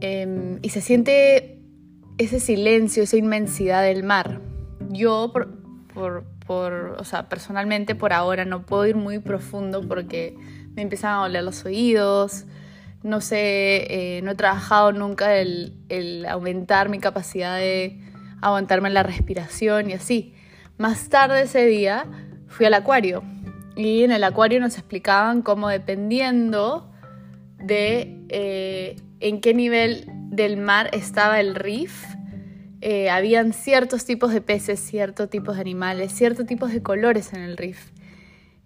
Em, 0.00 0.58
y 0.62 0.70
se 0.70 0.80
siente 0.80 1.58
ese 2.18 2.40
silencio, 2.40 3.02
esa 3.02 3.16
inmensidad 3.16 3.82
del 3.82 4.02
mar. 4.02 4.40
Yo, 4.90 5.32
por, 5.32 6.24
por, 6.46 6.96
o 6.98 7.04
sea, 7.04 7.28
personalmente 7.28 7.94
por 7.94 8.12
ahora 8.12 8.44
no 8.44 8.64
puedo 8.64 8.86
ir 8.86 8.96
muy 8.96 9.18
profundo 9.18 9.86
porque 9.86 10.36
me 10.74 10.82
empiezan 10.82 11.14
a 11.14 11.22
doler 11.22 11.44
los 11.44 11.64
oídos. 11.64 12.44
No 13.02 13.20
sé, 13.20 14.16
eh, 14.18 14.20
no 14.22 14.32
he 14.32 14.34
trabajado 14.34 14.92
nunca 14.92 15.36
el, 15.36 15.74
el 15.88 16.26
aumentar 16.26 16.88
mi 16.88 16.98
capacidad 16.98 17.56
de 17.56 18.00
aguantarme 18.40 18.90
la 18.90 19.02
respiración 19.02 19.90
y 19.90 19.94
así. 19.94 20.34
Más 20.78 21.08
tarde 21.08 21.42
ese 21.42 21.64
día 21.66 22.06
fui 22.48 22.66
al 22.66 22.74
acuario 22.74 23.22
y 23.76 24.02
en 24.02 24.12
el 24.12 24.24
acuario 24.24 24.60
nos 24.60 24.78
explicaban 24.78 25.42
cómo 25.42 25.68
dependiendo 25.68 26.90
de 27.58 28.24
eh, 28.28 28.96
en 29.28 29.40
qué 29.40 29.54
nivel 29.54 30.04
del 30.30 30.56
mar 30.56 30.90
estaba 30.92 31.40
el 31.40 31.54
reef, 31.54 32.04
eh, 32.80 33.10
habían 33.10 33.52
ciertos 33.52 34.04
tipos 34.04 34.32
de 34.32 34.40
peces, 34.40 34.78
ciertos 34.80 35.30
tipos 35.30 35.56
de 35.56 35.62
animales, 35.62 36.12
ciertos 36.12 36.46
tipos 36.46 36.72
de 36.72 36.82
colores 36.82 37.32
en 37.32 37.40
el 37.40 37.56
reef. 37.56 37.90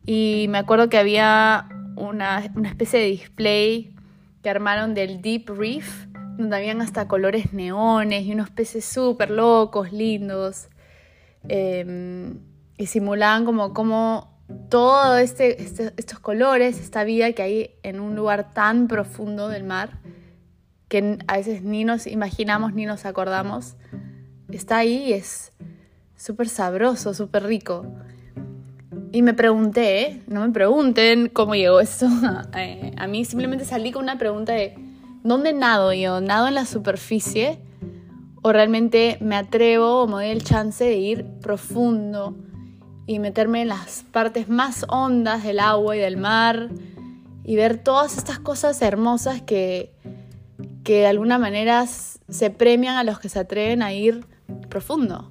Y 0.05 0.47
me 0.51 0.59
acuerdo 0.59 0.89
que 0.89 0.99
había 0.99 1.69
una, 1.97 2.51
una 2.55 2.69
especie 2.69 2.99
de 2.99 3.07
display 3.07 3.95
que 4.43 4.51
armaron 4.51 4.95
del 4.95 5.23
Deep 5.23 5.49
Reef, 5.51 6.07
donde 6.37 6.57
habían 6.57 6.81
hasta 6.81 7.07
colores 7.07 7.53
neones 7.53 8.25
y 8.25 8.33
unos 8.33 8.51
peces 8.51 8.85
súper 8.85 9.31
locos, 9.31 9.93
lindos. 9.93 10.69
Em, 11.49 12.39
y 12.77 12.87
simulaban 12.87 13.45
como, 13.45 13.73
como 13.73 14.39
todo 14.69 15.17
este, 15.17 15.63
este, 15.63 15.93
estos 15.97 16.19
colores, 16.19 16.81
esta 16.81 17.05
vida 17.05 17.33
que 17.33 17.43
hay 17.43 17.71
en 17.83 18.01
un 18.01 18.17
lugar 18.17 18.53
tan 18.53 18.89
profundo 18.89 19.49
del 19.49 19.65
mar, 19.65 19.99
que 20.91 21.19
a 21.29 21.37
veces 21.37 21.63
ni 21.63 21.85
nos 21.85 22.09
imaginamos 22.09 22.75
ni 22.75 22.85
nos 22.85 23.07
acordamos, 23.07 23.77
está 24.51 24.79
ahí 24.79 25.05
y 25.07 25.13
es 25.13 25.53
súper 26.17 26.49
sabroso, 26.49 27.15
súper 27.15 27.45
rico. 27.45 27.87
Y 29.13 29.23
me 29.23 29.33
pregunté, 29.33 30.21
no 30.27 30.45
me 30.45 30.53
pregunten 30.53 31.29
cómo 31.29 31.55
llegó 31.55 31.81
esto 31.81 32.07
eh, 32.57 32.93
a 32.99 33.07
mí, 33.07 33.25
simplemente 33.25 33.65
salí 33.65 33.93
con 33.93 34.03
una 34.03 34.19
pregunta 34.19 34.53
de, 34.53 34.75
¿dónde 35.23 35.53
nado 35.53 35.93
yo? 35.93 36.21
¿Nado 36.21 36.49
en 36.49 36.57
la 36.57 36.67
superficie? 36.67 37.61
¿O 38.43 38.53
realmente 38.53 39.17
me 39.21 39.37
atrevo 39.37 40.03
o 40.03 40.07
me 40.09 40.15
doy 40.15 40.27
el 40.27 40.43
chance 40.43 40.85
de 40.85 40.97
ir 40.97 41.25
profundo 41.41 42.37
y 43.07 43.21
meterme 43.21 43.63
en 43.63 43.69
las 43.69 44.05
partes 44.11 44.49
más 44.49 44.85
hondas 44.89 45.45
del 45.45 45.61
agua 45.61 45.97
y 45.97 46.01
del 46.01 46.17
mar 46.17 46.69
y 47.45 47.55
ver 47.55 47.79
todas 47.79 48.19
estas 48.19 48.41
cosas 48.41 48.83
hermosas 48.83 49.41
que, 49.43 49.93
que 50.85 51.01
de 51.01 51.07
alguna 51.07 51.39
manera 51.39 51.87
se 51.87 52.51
premian 52.51 52.97
a 52.97 53.05
los 53.05 53.19
que 53.19 53.29
se 53.29 53.39
atreven 53.39 53.83
a 53.83 53.93
ir 53.93 54.27
profundo? 54.69 55.31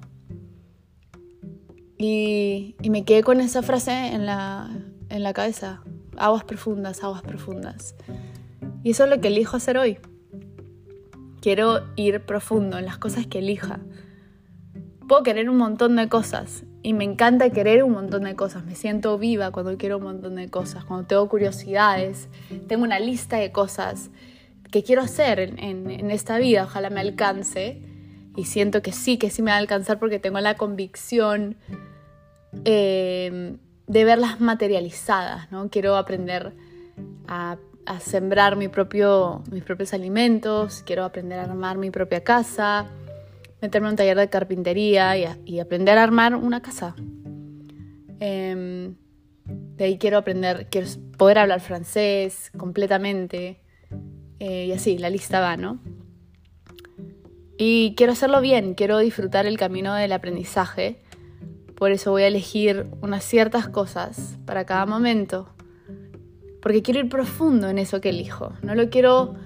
Y, 1.98 2.76
me 2.88 3.04
quedé 3.04 3.22
con 3.22 3.40
esa 3.40 3.62
frase 3.62 3.92
en 3.92 4.24
la, 4.24 4.70
en 5.10 5.22
la 5.22 5.32
cabeza. 5.34 5.82
Aguas 6.16 6.44
profundas, 6.44 7.04
aguas 7.04 7.22
profundas. 7.22 7.94
Y 8.82 8.92
eso 8.92 9.04
es 9.04 9.10
lo 9.10 9.20
que 9.20 9.28
elijo 9.28 9.56
hacer 9.56 9.76
hoy. 9.76 9.98
Quiero 11.42 11.82
ir 11.96 12.24
profundo 12.24 12.78
en 12.78 12.86
las 12.86 12.96
cosas 12.96 13.26
que 13.26 13.40
elija. 13.40 13.80
Puedo 15.08 15.22
querer 15.22 15.50
un 15.50 15.58
montón 15.58 15.96
de 15.96 16.08
cosas 16.08 16.64
y 16.82 16.94
me 16.94 17.04
encanta 17.04 17.50
querer 17.50 17.82
un 17.82 17.92
montón 17.92 18.24
de 18.24 18.34
cosas. 18.34 18.64
Me 18.64 18.74
siento 18.74 19.18
viva 19.18 19.50
cuando 19.50 19.76
quiero 19.76 19.98
un 19.98 20.04
montón 20.04 20.36
de 20.36 20.48
cosas, 20.48 20.84
cuando 20.84 21.06
tengo 21.06 21.28
curiosidades. 21.28 22.28
Tengo 22.66 22.84
una 22.84 22.98
lista 22.98 23.36
de 23.36 23.52
cosas 23.52 24.10
que 24.70 24.82
quiero 24.82 25.02
hacer 25.02 25.40
en, 25.40 25.90
en 25.90 26.10
esta 26.10 26.38
vida. 26.38 26.64
Ojalá 26.64 26.90
me 26.90 27.00
alcance. 27.00 27.82
Y 28.36 28.44
siento 28.44 28.80
que 28.80 28.92
sí, 28.92 29.18
que 29.18 29.28
sí 29.28 29.42
me 29.42 29.50
va 29.50 29.56
a 29.56 29.60
alcanzar 29.60 29.98
porque 29.98 30.18
tengo 30.18 30.38
la 30.40 30.56
convicción 30.56 31.56
Em, 32.64 33.58
de 33.86 34.04
verlas 34.04 34.40
materializadas, 34.40 35.50
¿no? 35.50 35.68
Quiero 35.68 35.96
aprender 35.96 36.52
a, 37.26 37.58
sembrar 38.00 38.54
mi 38.54 38.68
propio, 38.68 39.42
mis 39.50 39.64
propios 39.64 39.92
alimentos, 39.94 40.84
quiero 40.86 41.04
aprender 41.04 41.40
a 41.40 41.42
armar 41.42 41.76
mi 41.76 41.90
propia 41.90 42.22
casa, 42.22 42.86
meterme 43.60 43.88
en 43.88 43.92
un 43.92 43.96
taller 43.96 44.16
de 44.16 44.28
carpintería 44.28 45.16
y, 45.44 45.58
aprender 45.58 45.98
a 45.98 46.04
armar 46.04 46.36
una 46.36 46.62
casa. 46.62 46.94
Em, 48.20 48.94
de 49.44 49.84
ahí 49.84 49.98
quiero 49.98 50.18
aprender, 50.18 50.68
quiero 50.70 50.86
poder 51.18 51.38
hablar 51.38 51.60
francés 51.60 52.52
completamente. 52.56 53.60
Eh, 54.40 54.66
y 54.66 54.72
así, 54.72 54.98
la 54.98 55.10
lista 55.10 55.38
va, 55.38 55.56
¿no? 55.56 55.78
Y 57.56 57.94
quiero 57.96 58.12
hacerlo 58.12 58.40
bien, 58.40 58.74
quiero 58.74 58.98
disfrutar 58.98 59.46
el 59.46 59.56
camino 59.56 59.94
del 59.94 60.12
aprendizaje 60.12 61.00
por 61.80 61.92
eso 61.92 62.10
voy 62.10 62.24
a 62.24 62.26
elegir 62.26 62.88
unas 63.00 63.24
ciertas 63.24 63.66
cosas 63.66 64.36
para 64.44 64.66
cada 64.66 64.84
momento. 64.84 65.48
Porque 66.60 66.82
quiero 66.82 67.00
ir 67.00 67.08
profundo 67.08 67.70
en 67.70 67.78
eso 67.78 68.02
que 68.02 68.10
elijo. 68.10 68.52
No 68.60 68.74
lo 68.74 68.90
quiero. 68.90 69.36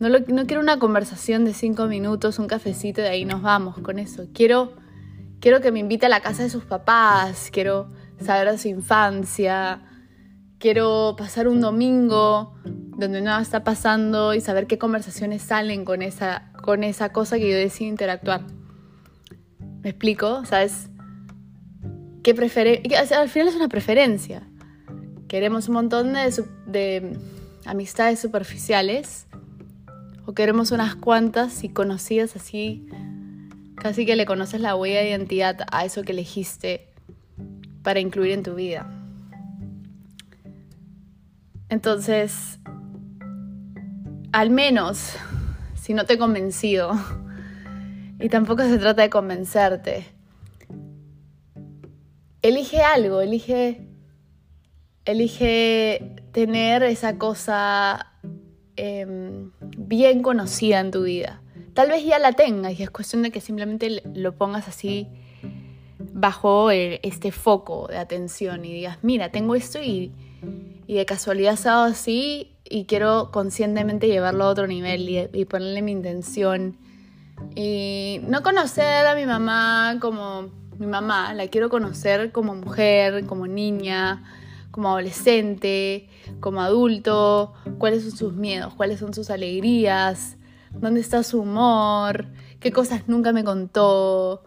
No, 0.00 0.08
no 0.08 0.46
quiero 0.46 0.60
una 0.60 0.80
conversación 0.80 1.44
de 1.44 1.54
cinco 1.54 1.86
minutos, 1.86 2.40
un 2.40 2.48
cafecito 2.48 3.00
y 3.00 3.04
de 3.04 3.10
ahí 3.10 3.24
nos 3.24 3.42
vamos 3.42 3.78
con 3.78 4.00
eso. 4.00 4.26
Quiero, 4.34 4.72
quiero 5.38 5.60
que 5.60 5.70
me 5.70 5.78
invite 5.78 6.06
a 6.06 6.08
la 6.08 6.18
casa 6.18 6.42
de 6.42 6.50
sus 6.50 6.64
papás, 6.64 7.48
quiero 7.52 7.86
saber 8.20 8.50
de 8.50 8.58
su 8.58 8.66
infancia, 8.66 9.80
quiero 10.64 11.14
pasar 11.18 11.46
un 11.46 11.60
domingo 11.60 12.54
donde 12.64 13.20
nada 13.20 13.42
está 13.42 13.64
pasando 13.64 14.32
y 14.32 14.40
saber 14.40 14.66
qué 14.66 14.78
conversaciones 14.78 15.42
salen 15.42 15.84
con 15.84 16.00
esa, 16.00 16.50
con 16.62 16.84
esa 16.84 17.10
cosa 17.10 17.36
que 17.36 17.50
yo 17.50 17.54
decido 17.54 17.90
interactuar. 17.90 18.40
¿Me 19.82 19.90
explico? 19.90 20.42
¿Sabes? 20.46 20.88
al 22.26 23.28
final 23.28 23.48
es 23.48 23.54
una 23.54 23.68
preferencia. 23.68 24.48
Queremos 25.28 25.68
un 25.68 25.74
montón 25.74 26.14
de, 26.14 27.18
amistades 27.66 28.20
superficiales 28.20 29.26
o 30.24 30.32
queremos 30.32 30.70
unas 30.70 30.94
cuantas 30.94 31.62
y 31.62 31.68
conocidas 31.68 32.36
así, 32.36 32.88
casi 33.76 34.06
que 34.06 34.16
le 34.16 34.24
conoces 34.24 34.62
la 34.62 34.76
huella 34.76 35.00
de 35.00 35.10
identidad 35.10 35.58
a 35.70 35.84
eso 35.84 36.04
que 36.04 36.12
elegiste 36.12 36.88
para 37.82 38.00
incluir 38.00 38.32
en 38.32 38.42
tu 38.42 38.54
vida. 38.54 38.93
Entonces, 41.68 42.58
al 44.32 44.50
menos, 44.50 45.16
si 45.74 45.94
no 45.94 46.04
te 46.04 46.14
he 46.14 46.18
convencido, 46.18 46.92
y 48.20 48.28
tampoco 48.28 48.62
se 48.62 48.78
trata 48.78 49.02
de 49.02 49.10
convencerte, 49.10 50.06
elige 52.42 52.82
algo, 52.82 53.20
elige, 53.20 53.86
elige 55.04 56.16
tener 56.32 56.82
esa 56.82 57.18
cosa 57.18 58.12
em, 58.76 59.50
bien 59.76 60.22
conocida 60.22 60.80
en 60.80 60.90
tu 60.90 61.02
vida. 61.04 61.40
Tal 61.74 61.88
vez 61.88 62.04
ya 62.04 62.18
la 62.18 62.32
tengas 62.32 62.78
y 62.78 62.82
es 62.82 62.90
cuestión 62.90 63.22
de 63.22 63.30
que 63.30 63.40
simplemente 63.40 64.02
lo 64.14 64.36
pongas 64.36 64.68
así 64.68 65.08
bajo 65.98 66.70
este 66.70 67.32
foco 67.32 67.88
de 67.88 67.98
atención 67.98 68.64
y 68.64 68.72
digas, 68.72 68.98
mira, 69.02 69.30
tengo 69.30 69.54
esto 69.54 69.82
y, 69.82 70.12
y 70.86 70.94
de 70.94 71.06
casualidad 71.06 71.58
ha 71.64 71.68
dado 71.68 71.84
así 71.84 72.54
y 72.64 72.86
quiero 72.86 73.30
conscientemente 73.30 74.08
llevarlo 74.08 74.44
a 74.44 74.48
otro 74.48 74.66
nivel 74.66 75.08
y, 75.08 75.44
ponerle 75.44 75.82
mi 75.82 75.92
intención. 75.92 76.76
Y 77.54 78.20
no 78.26 78.42
conocer 78.42 79.06
a 79.06 79.14
mi 79.14 79.26
mamá 79.26 79.98
como 80.00 80.50
mi 80.78 80.86
mamá, 80.86 81.34
la 81.34 81.46
quiero 81.48 81.68
conocer 81.68 82.32
como 82.32 82.54
mujer, 82.54 83.26
como 83.26 83.46
niña, 83.46 84.24
como 84.70 84.88
adolescente, 84.88 86.08
como 86.40 86.60
adulto, 86.60 87.54
cuáles 87.78 88.02
son 88.02 88.16
sus 88.16 88.32
miedos, 88.34 88.74
cuáles 88.74 88.98
son 88.98 89.14
sus 89.14 89.30
alegrías, 89.30 90.36
dónde 90.72 91.00
está 91.00 91.22
su 91.22 91.42
humor, 91.42 92.26
qué 92.58 92.72
cosas 92.72 93.02
nunca 93.06 93.32
me 93.32 93.44
contó, 93.44 94.42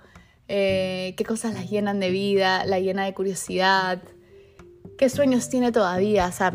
eh, 0.49 1.13
qué 1.17 1.23
cosas 1.23 1.53
la 1.53 1.63
llenan 1.63 1.99
de 2.01 2.09
vida, 2.09 2.65
la 2.65 2.79
llena 2.79 3.05
de 3.05 3.13
curiosidad, 3.13 4.01
qué 4.97 5.09
sueños 5.09 5.49
tiene 5.49 5.71
todavía. 5.71 6.27
O 6.27 6.31
sea, 6.31 6.53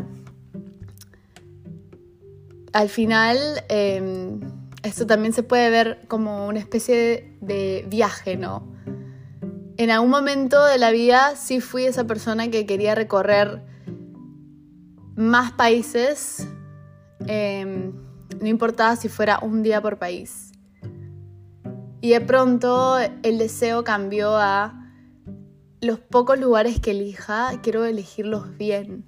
al 2.73 2.89
final 2.89 3.37
em, 3.69 4.39
esto 4.83 5.05
también 5.07 5.33
se 5.33 5.43
puede 5.43 5.69
ver 5.69 6.01
como 6.07 6.47
una 6.47 6.59
especie 6.59 7.37
de 7.41 7.85
viaje, 7.87 8.37
¿no? 8.37 8.71
en 9.75 9.89
algún 9.89 10.11
momento 10.11 10.63
de 10.65 10.77
la 10.77 10.91
vida 10.91 11.35
sí 11.35 11.59
fui 11.59 11.85
esa 11.85 12.03
persona 12.03 12.51
que 12.51 12.67
quería 12.67 12.93
recorrer 12.93 13.63
más 15.15 15.51
países 15.53 16.47
Em, 17.27 17.93
no 18.41 18.47
importaba 18.47 18.95
si 18.95 19.09
fuera 19.09 19.39
un 19.41 19.63
día 19.63 19.81
por 19.81 19.97
país. 19.97 20.51
Y 22.01 22.09
de 22.09 22.21
pronto 22.21 22.97
el 22.97 23.37
deseo 23.37 23.83
cambió 23.83 24.35
a 24.35 24.82
los 25.83 25.99
pocos 25.99 26.39
lugares 26.39 26.79
que 26.79 26.91
elija, 26.91 27.59
quiero 27.61 27.83
elegirlos 27.85 28.57
bien. 28.57 29.03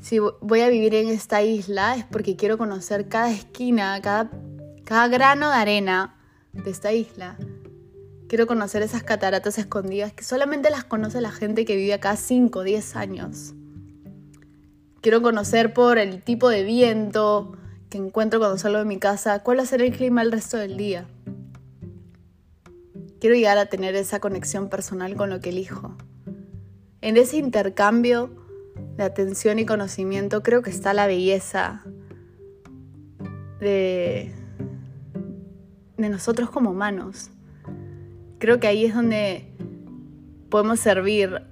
Si 0.00 0.18
voy 0.18 0.60
a 0.60 0.68
vivir 0.68 0.94
en 0.94 1.08
esta 1.08 1.42
isla 1.42 1.96
es 1.96 2.04
porque 2.04 2.36
quiero 2.36 2.56
conocer 2.56 3.08
cada 3.08 3.30
esquina, 3.30 4.00
cada, 4.00 4.30
cada 4.84 5.08
grano 5.08 5.50
de 5.50 5.56
arena 5.56 6.16
de 6.52 6.70
esta 6.70 6.92
isla. 6.92 7.36
Quiero 8.28 8.46
conocer 8.46 8.82
esas 8.82 9.02
cataratas 9.02 9.58
escondidas 9.58 10.12
que 10.12 10.24
solamente 10.24 10.70
las 10.70 10.84
conoce 10.84 11.20
la 11.20 11.32
gente 11.32 11.64
que 11.64 11.76
vive 11.76 11.92
acá 11.92 12.16
5 12.16 12.60
o 12.60 12.62
10 12.62 12.96
años. 12.96 13.54
Quiero 15.02 15.20
conocer 15.20 15.74
por 15.74 15.98
el 15.98 16.22
tipo 16.22 16.48
de 16.48 16.62
viento 16.62 17.52
que 17.90 17.98
encuentro 17.98 18.38
cuando 18.38 18.56
salgo 18.56 18.78
de 18.78 18.84
mi 18.84 18.98
casa, 18.98 19.42
cuál 19.42 19.58
va 19.58 19.64
a 19.64 19.66
ser 19.66 19.82
el 19.82 19.94
clima 19.94 20.22
el 20.22 20.32
resto 20.32 20.56
del 20.56 20.76
día. 20.76 21.06
Quiero 23.20 23.36
llegar 23.36 23.58
a 23.58 23.66
tener 23.66 23.94
esa 23.96 24.18
conexión 24.18 24.68
personal 24.68 25.14
con 25.14 25.28
lo 25.30 25.40
que 25.40 25.50
elijo. 25.50 25.94
En 27.02 27.16
ese 27.16 27.36
intercambio 27.36 28.30
de 28.96 29.04
atención 29.04 29.58
y 29.58 29.66
conocimiento 29.66 30.42
creo 30.42 30.62
que 30.62 30.70
está 30.70 30.94
la 30.94 31.06
belleza 31.06 31.84
de, 33.60 34.32
de 35.98 36.08
nosotros 36.08 36.50
como 36.50 36.70
humanos. 36.70 37.30
Creo 38.38 38.58
que 38.58 38.66
ahí 38.66 38.86
es 38.86 38.94
donde 38.94 39.52
podemos 40.48 40.80
servir 40.80 41.42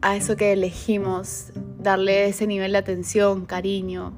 a 0.00 0.16
eso 0.16 0.36
que 0.36 0.52
elegimos, 0.52 1.52
darle 1.78 2.28
ese 2.28 2.46
nivel 2.46 2.72
de 2.72 2.78
atención, 2.78 3.44
cariño, 3.44 4.14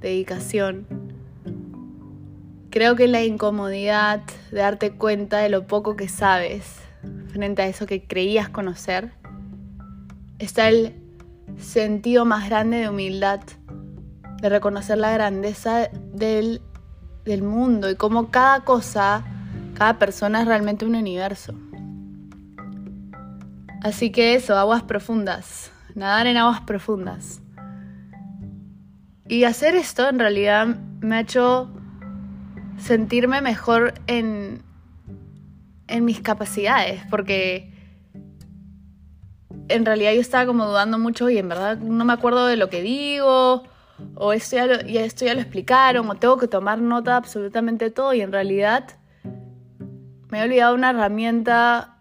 dedicación. 0.00 0.97
Creo 2.78 2.94
que 2.94 3.08
la 3.08 3.24
incomodidad 3.24 4.20
de 4.52 4.60
darte 4.60 4.92
cuenta 4.92 5.38
de 5.38 5.48
lo 5.48 5.66
poco 5.66 5.96
que 5.96 6.06
sabes 6.06 6.76
frente 7.26 7.62
a 7.62 7.66
eso 7.66 7.86
que 7.86 8.04
creías 8.04 8.50
conocer, 8.50 9.10
está 10.38 10.68
el 10.68 10.94
sentido 11.58 12.24
más 12.24 12.48
grande 12.48 12.76
de 12.76 12.88
humildad, 12.88 13.40
de 14.40 14.48
reconocer 14.48 14.96
la 14.96 15.10
grandeza 15.10 15.88
del, 16.12 16.62
del 17.24 17.42
mundo 17.42 17.90
y 17.90 17.96
cómo 17.96 18.30
cada 18.30 18.60
cosa 18.60 19.24
cada 19.74 19.98
persona 19.98 20.42
es 20.42 20.46
realmente 20.46 20.84
un 20.84 20.94
universo. 20.94 21.54
Así 23.82 24.12
que 24.12 24.36
eso, 24.36 24.56
aguas 24.56 24.84
profundas. 24.84 25.72
Nadar 25.96 26.28
en 26.28 26.36
aguas 26.36 26.60
profundas. 26.60 27.40
Y 29.26 29.42
hacer 29.42 29.74
esto 29.74 30.08
en 30.08 30.20
realidad 30.20 30.76
me 31.00 31.16
ha 31.16 31.20
hecho 31.22 31.72
sentirme 32.78 33.40
mejor 33.40 33.94
en, 34.06 34.62
en 35.86 36.04
mis 36.04 36.20
capacidades, 36.20 37.02
porque 37.10 37.72
en 39.68 39.84
realidad 39.84 40.12
yo 40.12 40.20
estaba 40.20 40.46
como 40.46 40.66
dudando 40.66 40.98
mucho 40.98 41.28
y 41.30 41.38
en 41.38 41.48
verdad 41.48 41.78
no 41.78 42.04
me 42.04 42.12
acuerdo 42.12 42.46
de 42.46 42.56
lo 42.56 42.70
que 42.70 42.82
digo, 42.82 43.64
o 44.14 44.32
esto 44.32 44.56
ya, 44.56 44.66
lo, 44.66 44.74
esto 44.74 45.24
ya 45.24 45.34
lo 45.34 45.40
explicaron, 45.40 46.08
o 46.08 46.14
tengo 46.14 46.38
que 46.38 46.48
tomar 46.48 46.78
nota 46.78 47.12
de 47.12 47.16
absolutamente 47.16 47.90
todo 47.90 48.14
y 48.14 48.20
en 48.20 48.32
realidad 48.32 48.84
me 50.30 50.40
he 50.40 50.42
olvidado 50.42 50.74
una 50.74 50.90
herramienta 50.90 51.98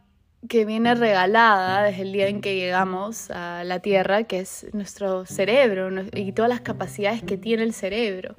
que 0.47 0.65
viene 0.65 0.95
regalada 0.95 1.83
desde 1.83 2.03
el 2.03 2.11
día 2.13 2.27
en 2.27 2.41
que 2.41 2.55
llegamos 2.55 3.31
a 3.31 3.63
la 3.63 3.79
Tierra, 3.79 4.23
que 4.23 4.39
es 4.39 4.67
nuestro 4.73 5.25
cerebro 5.25 5.89
y 6.13 6.31
todas 6.31 6.49
las 6.49 6.61
capacidades 6.61 7.23
que 7.23 7.37
tiene 7.37 7.63
el 7.63 7.73
cerebro. 7.73 8.35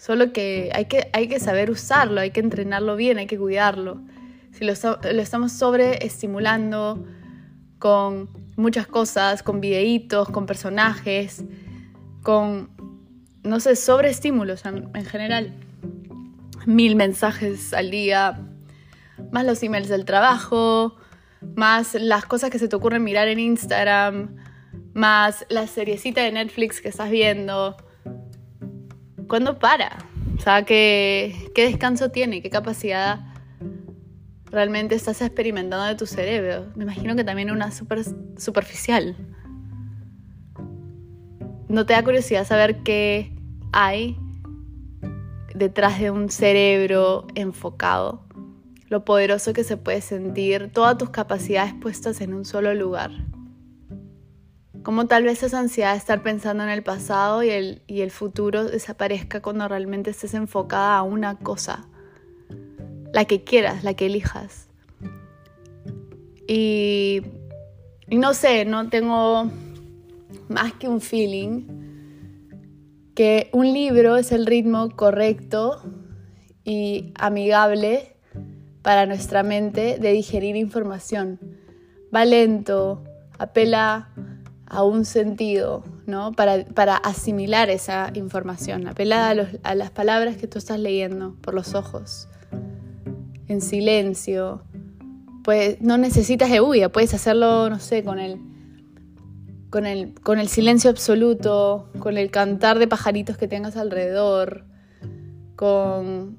Solo 0.00 0.32
que 0.32 0.70
hay 0.74 0.86
que, 0.86 1.10
hay 1.12 1.28
que 1.28 1.38
saber 1.38 1.70
usarlo, 1.70 2.22
hay 2.22 2.30
que 2.30 2.40
entrenarlo 2.40 2.96
bien, 2.96 3.18
hay 3.18 3.26
que 3.26 3.36
cuidarlo. 3.36 4.00
Si 4.50 4.64
lo, 4.64 4.72
lo 4.72 5.20
estamos 5.20 5.52
sobreestimulando 5.52 7.04
con 7.78 8.30
muchas 8.56 8.86
cosas, 8.86 9.42
con 9.42 9.60
videitos, 9.60 10.30
con 10.30 10.46
personajes, 10.46 11.44
con, 12.22 12.70
no 13.42 13.60
sé, 13.60 13.76
sobreestímulos 13.76 14.64
en, 14.64 14.88
en 14.94 15.04
general. 15.04 15.52
Mil 16.64 16.96
mensajes 16.96 17.74
al 17.74 17.90
día, 17.90 18.40
más 19.30 19.44
los 19.44 19.62
emails 19.62 19.90
del 19.90 20.06
trabajo, 20.06 20.96
más 21.56 21.92
las 21.92 22.24
cosas 22.24 22.48
que 22.48 22.58
se 22.58 22.68
te 22.68 22.76
ocurren 22.76 23.04
mirar 23.04 23.28
en 23.28 23.38
Instagram, 23.38 24.34
más 24.94 25.44
la 25.50 25.66
seriecita 25.66 26.22
de 26.22 26.32
Netflix 26.32 26.80
que 26.80 26.88
estás 26.88 27.10
viendo. 27.10 27.76
¿Cuándo 29.30 29.60
para? 29.60 29.96
O 30.40 30.64
¿qué, 30.66 31.50
qué 31.54 31.64
descanso 31.64 32.10
tiene? 32.10 32.42
¿Qué 32.42 32.50
capacidad 32.50 33.20
realmente 34.46 34.96
estás 34.96 35.22
experimentando 35.22 35.86
de 35.86 35.94
tu 35.94 36.04
cerebro? 36.04 36.66
Me 36.74 36.82
imagino 36.82 37.14
que 37.14 37.22
también 37.22 37.52
una 37.52 37.70
super, 37.70 38.00
superficial. 38.36 39.14
¿No 41.68 41.86
te 41.86 41.92
da 41.92 42.02
curiosidad 42.02 42.44
saber 42.44 42.82
qué 42.82 43.32
hay 43.72 44.18
detrás 45.54 46.00
de 46.00 46.10
un 46.10 46.28
cerebro 46.28 47.28
enfocado? 47.36 48.26
lo 48.88 49.04
poderoso 49.04 49.52
que 49.52 49.62
se 49.62 49.76
puede 49.76 50.00
sentir 50.00 50.72
todas 50.72 50.98
tus 50.98 51.10
capacidades 51.10 51.72
puestas 51.74 52.20
en 52.20 52.34
un 52.34 52.44
solo 52.44 52.74
lugar. 52.74 53.12
Como 54.82 55.06
tal 55.06 55.24
vez 55.24 55.42
esa 55.42 55.58
ansiedad 55.58 55.92
de 55.92 55.98
estar 55.98 56.22
pensando 56.22 56.64
en 56.64 56.70
el 56.70 56.82
pasado 56.82 57.42
y 57.42 57.50
el, 57.50 57.82
y 57.86 58.00
el 58.00 58.10
futuro 58.10 58.64
desaparezca 58.64 59.42
cuando 59.42 59.68
realmente 59.68 60.10
estés 60.10 60.34
enfocada 60.34 60.96
a 60.96 61.02
una 61.02 61.38
cosa, 61.38 61.86
la 63.12 63.24
que 63.24 63.44
quieras, 63.44 63.84
la 63.84 63.94
que 63.94 64.06
elijas. 64.06 64.68
Y, 66.48 67.22
y 68.08 68.18
no 68.18 68.34
sé, 68.34 68.64
no 68.64 68.88
tengo 68.88 69.50
más 70.48 70.72
que 70.74 70.88
un 70.88 71.00
feeling 71.00 71.80
que 73.14 73.50
un 73.52 73.72
libro 73.72 74.16
es 74.16 74.32
el 74.32 74.46
ritmo 74.46 74.96
correcto 74.96 75.82
y 76.64 77.12
amigable 77.16 78.16
para 78.82 79.04
nuestra 79.06 79.42
mente 79.42 79.98
de 79.98 80.12
digerir 80.12 80.56
información. 80.56 81.38
Va 82.14 82.24
lento, 82.24 83.04
apela 83.38 84.08
a 84.70 84.84
un 84.84 85.04
sentido, 85.04 85.82
¿no? 86.06 86.32
Para, 86.32 86.64
para 86.64 86.96
asimilar 86.96 87.68
esa 87.70 88.10
información, 88.14 88.86
apela 88.86 89.34
a, 89.62 89.74
las 89.74 89.90
palabras 89.90 90.36
que 90.36 90.46
tú 90.46 90.58
estás 90.58 90.78
leyendo 90.78 91.36
por 91.40 91.54
los 91.54 91.74
ojos, 91.74 92.28
en 93.48 93.60
silencio. 93.60 94.62
Pues 95.42 95.80
no 95.80 95.98
necesitas 95.98 96.48
bulla, 96.60 96.90
puedes 96.90 97.12
hacerlo, 97.14 97.68
no 97.68 97.80
sé, 97.80 98.04
con 98.04 98.20
el, 98.20 98.38
con 99.70 99.86
el, 99.86 100.14
con 100.14 100.38
el 100.38 100.48
silencio 100.48 100.88
absoluto, 100.88 101.90
con 101.98 102.16
el 102.16 102.30
cantar 102.30 102.78
de 102.78 102.86
pajaritos 102.86 103.36
que 103.36 103.48
tengas 103.48 103.76
alrededor, 103.76 104.64
con 105.56 106.36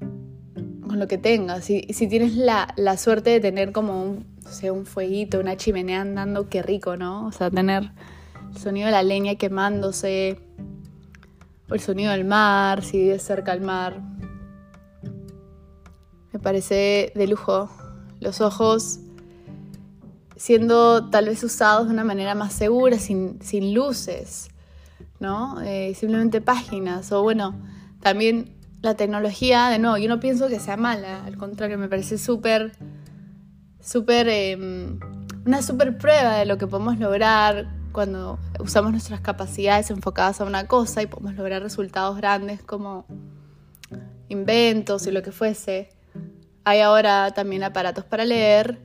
con 0.92 0.98
lo 0.98 1.08
que 1.08 1.16
tengas. 1.16 1.64
Si, 1.64 1.86
si 1.90 2.06
tienes 2.06 2.36
la, 2.36 2.96
suerte 2.98 3.30
de 3.30 3.40
tener 3.40 3.72
como 3.72 4.02
un, 4.02 4.26
un 4.70 4.84
fueguito, 4.84 5.40
una 5.40 5.56
chimenea 5.56 6.02
andando, 6.02 6.50
qué 6.50 6.60
rico, 6.60 6.98
¿no? 6.98 7.26
O 7.26 7.32
sea, 7.32 7.50
tener 7.50 7.92
el 8.54 8.60
sonido 8.60 8.86
de 8.86 8.92
la 8.92 9.02
leña 9.02 9.34
quemándose, 9.36 10.38
o 11.68 11.74
el 11.74 11.80
sonido 11.80 12.12
del 12.12 12.24
mar, 12.24 12.82
si 12.84 12.98
vives 12.98 13.22
cerca 13.22 13.52
al 13.52 13.60
mar. 13.60 14.00
Me 16.32 16.38
parece 16.38 17.12
de 17.14 17.26
lujo. 17.26 17.70
Los 18.20 18.40
ojos 18.40 19.00
siendo 20.36 21.08
tal 21.08 21.26
vez 21.26 21.42
usados 21.44 21.86
de 21.86 21.92
una 21.92 22.04
manera 22.04 22.34
más 22.34 22.52
segura, 22.52 22.98
sin, 22.98 23.40
sin 23.42 23.74
luces, 23.74 24.48
¿no? 25.20 25.60
Eh, 25.62 25.94
simplemente 25.94 26.40
páginas. 26.40 27.12
O 27.12 27.22
bueno, 27.22 27.54
también 28.00 28.56
la 28.80 28.94
tecnología, 28.94 29.68
de 29.68 29.78
nuevo, 29.78 29.96
yo 29.98 30.08
no 30.08 30.20
pienso 30.20 30.48
que 30.48 30.58
sea 30.58 30.76
mala, 30.76 31.24
al 31.24 31.36
contrario, 31.36 31.78
me 31.78 31.88
parece 31.88 32.18
súper, 32.18 32.72
súper, 33.80 34.28
em, 34.28 34.98
una 35.46 35.62
súper 35.62 35.96
prueba 35.96 36.36
de 36.36 36.46
lo 36.46 36.58
que 36.58 36.66
podemos 36.66 36.98
lograr 36.98 37.81
cuando 37.92 38.38
usamos 38.58 38.90
nuestras 38.92 39.20
capacidades 39.20 39.90
enfocadas 39.90 40.40
a 40.40 40.44
una 40.44 40.66
cosa 40.66 41.02
y 41.02 41.06
podemos 41.06 41.34
lograr 41.34 41.62
resultados 41.62 42.16
grandes 42.16 42.62
como 42.62 43.06
inventos 44.28 45.06
y 45.06 45.10
lo 45.10 45.22
que 45.22 45.32
fuese. 45.32 45.90
Hay 46.64 46.80
ahora 46.80 47.32
también 47.32 47.62
aparatos 47.62 48.04
para 48.04 48.24
leer 48.24 48.80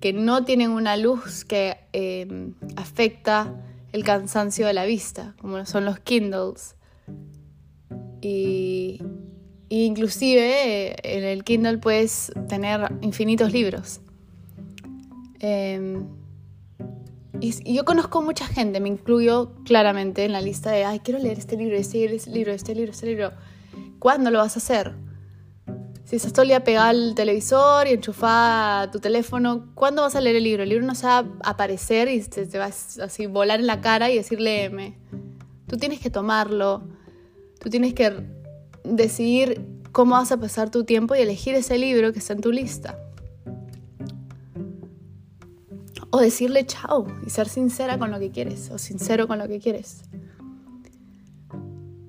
que 0.00 0.12
no 0.12 0.44
tienen 0.44 0.70
una 0.70 0.96
luz 0.96 1.44
que 1.44 1.76
em, 1.92 2.54
afecta 2.76 3.54
el 3.92 4.04
cansancio 4.04 4.66
de 4.66 4.72
la 4.72 4.84
vista, 4.84 5.34
como 5.40 5.64
son 5.66 5.84
los 5.84 5.98
Kindles. 6.00 6.76
Y, 8.20 9.00
inclusive 9.68 10.96
en 11.02 11.24
el 11.24 11.44
Kindle 11.44 11.78
puedes 11.78 12.32
tener 12.48 12.92
infinitos 13.00 13.52
libros. 13.52 14.00
Em, 15.40 16.06
Y, 17.40 17.74
yo 17.74 17.84
conozco 17.84 18.22
mucha 18.22 18.46
gente, 18.46 18.80
me 18.80 18.88
incluyo 18.88 19.52
claramente 19.64 20.24
en 20.24 20.32
la 20.32 20.40
lista 20.40 20.70
de, 20.70 20.84
ay, 20.84 21.00
quiero 21.00 21.20
leer 21.20 21.38
este 21.38 21.56
libro, 21.56 21.76
este, 21.76 22.14
este 22.14 22.30
libro, 22.30 22.52
este 22.52 22.74
libro, 22.74 22.90
este 22.92 23.06
libro. 23.06 23.32
¿Cuándo 23.98 24.30
lo 24.30 24.38
vas 24.38 24.56
a 24.56 24.58
hacer? 24.58 24.94
Si 26.04 26.16
estás 26.16 26.32
todo 26.32 26.42
el 26.42 26.48
día 26.48 26.64
pegado 26.64 26.88
al 26.88 27.14
televisor 27.14 27.86
y 27.86 27.90
enchufada 27.90 28.90
tu 28.90 28.98
teléfono, 28.98 29.70
¿cuándo 29.74 30.02
vas 30.02 30.16
a 30.16 30.20
leer 30.20 30.36
el 30.36 30.44
libro? 30.44 30.62
El 30.62 30.70
libro 30.70 30.86
no 30.86 30.94
se 30.94 31.06
va 31.06 31.18
a 31.18 31.50
aparecer 31.50 32.08
y 32.08 32.20
te, 32.22 32.46
te 32.46 32.58
va 32.58 32.66
a 32.66 33.04
así 33.04 33.26
volar 33.26 33.60
en 33.60 33.66
la 33.66 33.80
cara 33.82 34.10
y 34.10 34.16
decir, 34.16 34.40
léeme. 34.40 34.98
Tú 35.66 35.76
tienes 35.76 36.00
que 36.00 36.08
tomarlo, 36.08 36.88
tú 37.60 37.68
tienes 37.68 37.92
que 37.92 38.24
decidir 38.84 39.60
cómo 39.92 40.14
vas 40.14 40.32
a 40.32 40.38
pasar 40.38 40.70
tu 40.70 40.84
tiempo 40.84 41.14
y 41.14 41.20
elegir 41.20 41.54
ese 41.54 41.76
libro 41.76 42.12
que 42.12 42.20
está 42.20 42.32
en 42.32 42.40
tu 42.40 42.52
lista. 42.52 42.98
O 46.10 46.18
decirle 46.18 46.64
chao 46.64 47.06
y 47.26 47.30
ser 47.30 47.48
sincera 47.48 47.98
con 47.98 48.10
lo 48.10 48.18
que 48.18 48.30
quieres 48.30 48.70
o 48.70 48.78
sincero 48.78 49.28
con 49.28 49.38
lo 49.38 49.46
que 49.46 49.60
quieres. 49.60 50.02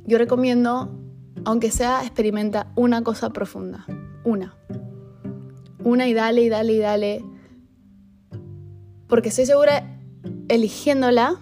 Yo 0.05 0.17
recomiendo, 0.17 0.89
aunque 1.43 1.69
sea, 1.69 2.01
experimenta 2.03 2.71
una 2.75 3.03
cosa 3.03 3.31
profunda. 3.31 3.85
Una. 4.23 4.55
Una 5.83 6.07
y 6.07 6.13
dale 6.13 6.41
y 6.41 6.49
dale 6.49 6.73
y 6.73 6.79
dale. 6.79 7.25
Porque 9.07 9.29
estoy 9.29 9.45
segura, 9.45 9.99
eligiéndola, 10.47 11.39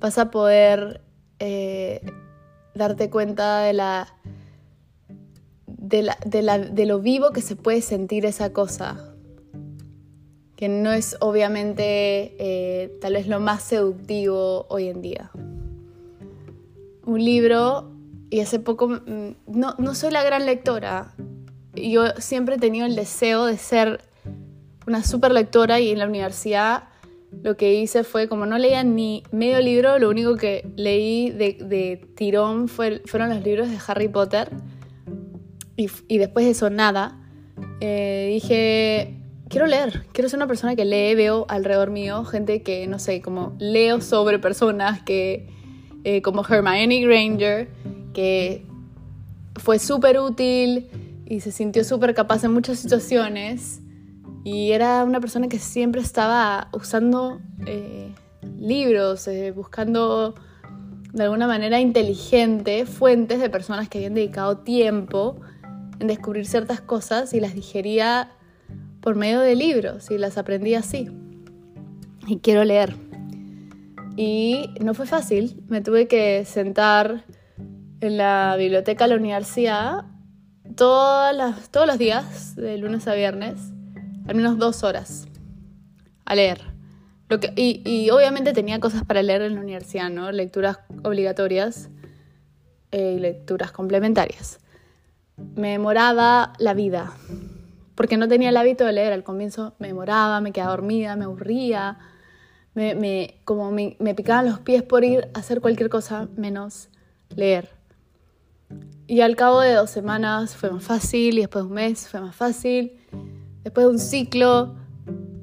vas 0.00 0.18
a 0.18 0.30
poder 0.30 1.02
eh, 1.38 2.00
darte 2.74 3.10
cuenta 3.10 3.60
de 3.60 3.74
la, 3.74 4.08
de, 5.66 6.02
la, 6.02 6.18
de, 6.24 6.42
la, 6.42 6.58
de 6.58 6.86
lo 6.86 7.00
vivo 7.00 7.30
que 7.30 7.42
se 7.42 7.56
puede 7.56 7.82
sentir 7.82 8.24
esa 8.24 8.52
cosa 8.52 9.13
que 10.56 10.68
no 10.68 10.92
es 10.92 11.16
obviamente 11.20 12.34
eh, 12.38 12.96
tal 13.00 13.14
vez 13.14 13.26
lo 13.26 13.40
más 13.40 13.62
seductivo 13.62 14.66
hoy 14.68 14.88
en 14.88 15.02
día. 15.02 15.30
Un 17.04 17.24
libro, 17.24 17.90
y 18.30 18.40
hace 18.40 18.58
poco, 18.58 18.88
mm, 18.88 19.34
no, 19.46 19.74
no 19.78 19.94
soy 19.94 20.10
la 20.10 20.22
gran 20.22 20.46
lectora, 20.46 21.14
yo 21.74 22.06
siempre 22.18 22.54
he 22.56 22.58
tenido 22.58 22.86
el 22.86 22.94
deseo 22.94 23.46
de 23.46 23.58
ser 23.58 24.00
una 24.86 25.02
super 25.02 25.32
lectora 25.32 25.80
y 25.80 25.90
en 25.90 25.98
la 25.98 26.06
universidad 26.06 26.84
lo 27.42 27.56
que 27.56 27.74
hice 27.74 28.04
fue, 28.04 28.28
como 28.28 28.46
no 28.46 28.58
leía 28.58 28.84
ni 28.84 29.24
medio 29.32 29.60
libro, 29.60 29.98
lo 29.98 30.08
único 30.08 30.36
que 30.36 30.70
leí 30.76 31.30
de, 31.30 32.06
tirón 32.14 32.68
fue, 32.68 33.02
fueron 33.06 33.30
los 33.30 33.42
libros 33.42 33.68
de 33.70 33.78
Harry 33.86 34.08
Potter 34.08 34.50
y, 35.76 35.90
y 36.06 36.18
después 36.18 36.46
de 36.46 36.52
eso 36.52 36.70
nada. 36.70 37.20
Eh, 37.80 38.30
dije, 38.34 39.23
quiero 39.48 39.66
leer, 39.66 40.06
quiero 40.12 40.28
ser 40.28 40.38
una 40.38 40.46
persona 40.46 40.76
que 40.76 40.84
lee, 40.84 41.14
veo 41.14 41.46
alrededor 41.48 41.90
mío 41.90 42.24
gente 42.24 42.62
que, 42.62 42.86
no 42.86 42.98
sé, 42.98 43.20
como 43.20 43.54
leo 43.58 44.00
sobre 44.00 44.38
personas 44.38 45.02
que, 45.02 45.48
eh, 46.04 46.22
como 46.22 46.44
Hermione 46.46 47.00
Granger, 47.00 47.68
que 48.12 48.66
fue 49.56 49.78
súper 49.78 50.18
útil 50.18 50.88
y 51.26 51.40
se 51.40 51.52
sintió 51.52 51.84
súper 51.84 52.14
capaz 52.14 52.44
en 52.44 52.52
muchas 52.52 52.78
situaciones. 52.78 53.80
Y 54.44 54.72
era 54.72 55.04
una 55.04 55.20
persona 55.20 55.48
que 55.48 55.58
siempre 55.58 56.02
estaba 56.02 56.68
usando 56.72 57.40
eh, 57.66 58.12
libros, 58.58 59.26
eh, 59.26 59.52
buscando 59.52 60.34
de 61.12 61.22
alguna 61.22 61.46
manera 61.46 61.80
inteligente 61.80 62.84
fuentes 62.86 63.40
de 63.40 63.48
personas 63.48 63.88
que 63.88 63.98
habían 63.98 64.14
dedicado 64.14 64.58
tiempo 64.58 65.40
en 66.00 66.08
descubrir 66.08 66.44
ciertas 66.44 66.80
cosas 66.80 67.32
y 67.32 67.40
las 67.40 67.54
digería 67.54 68.32
por 69.04 69.16
medio 69.16 69.40
de 69.40 69.54
libros 69.54 70.10
y 70.10 70.16
las 70.16 70.38
aprendí 70.38 70.74
así. 70.74 71.10
Y 72.26 72.38
quiero 72.38 72.64
leer. 72.64 72.96
Y 74.16 74.70
no 74.80 74.94
fue 74.94 75.04
fácil, 75.04 75.62
me 75.68 75.82
tuve 75.82 76.08
que 76.08 76.46
sentar 76.46 77.26
en 78.00 78.16
la 78.16 78.56
biblioteca 78.58 79.04
de 79.04 79.10
la 79.10 79.16
universidad 79.16 80.06
todos 80.74 81.36
los 81.86 81.98
días, 81.98 82.56
de 82.56 82.78
lunes 82.78 83.06
a 83.06 83.14
viernes, 83.14 83.60
al 84.26 84.36
menos 84.36 84.56
dos 84.56 84.82
horas, 84.82 85.28
a 86.24 86.34
leer. 86.34 86.62
Lo 87.28 87.40
que, 87.40 87.52
y, 87.56 87.82
y, 87.84 88.08
obviamente 88.08 88.54
tenía 88.54 88.80
cosas 88.80 89.04
para 89.04 89.22
leer 89.22 89.42
en 89.42 89.56
la 89.56 89.60
universidad, 89.60 90.08
¿no? 90.08 90.32
Lecturas 90.32 90.78
obligatorias 91.02 91.90
eh, 92.90 93.16
y 93.18 93.20
lecturas 93.20 93.70
complementarias. 93.70 94.60
Me 95.56 95.72
demoraba 95.72 96.54
la 96.58 96.72
vida, 96.72 97.12
porque 97.94 98.16
no 98.16 98.28
tenía 98.28 98.48
el 98.48 98.56
hábito 98.56 98.84
de 98.84 98.92
leer. 98.92 99.12
Al 99.12 99.24
comienzo 99.24 99.74
me 99.78 99.88
demoraba, 99.88 100.40
me 100.40 100.52
quedaba 100.52 100.72
dormida, 100.72 101.16
me 101.16 101.24
aburría, 101.24 101.98
me, 102.74 103.40
como 103.44 103.70
me, 103.70 103.96
me 104.00 104.14
picaban 104.14 104.46
los 104.46 104.60
pies 104.60 104.82
por 104.82 105.04
ir 105.04 105.28
a 105.34 105.38
hacer 105.38 105.60
cualquier 105.60 105.90
cosa 105.90 106.28
menos 106.36 106.88
leer. 107.34 107.70
Y 109.06 109.20
al 109.20 109.36
cabo 109.36 109.60
de 109.60 109.74
dos 109.74 109.90
semanas 109.90 110.56
fue 110.56 110.70
más 110.70 110.82
fácil 110.82 111.38
y 111.38 111.42
después 111.42 111.64
de 111.64 111.68
un 111.68 111.74
mes 111.74 112.08
fue 112.08 112.20
más 112.20 112.34
fácil. 112.34 112.98
Después 113.62 113.86
de 113.86 113.92
un 113.92 113.98
ciclo 113.98 114.74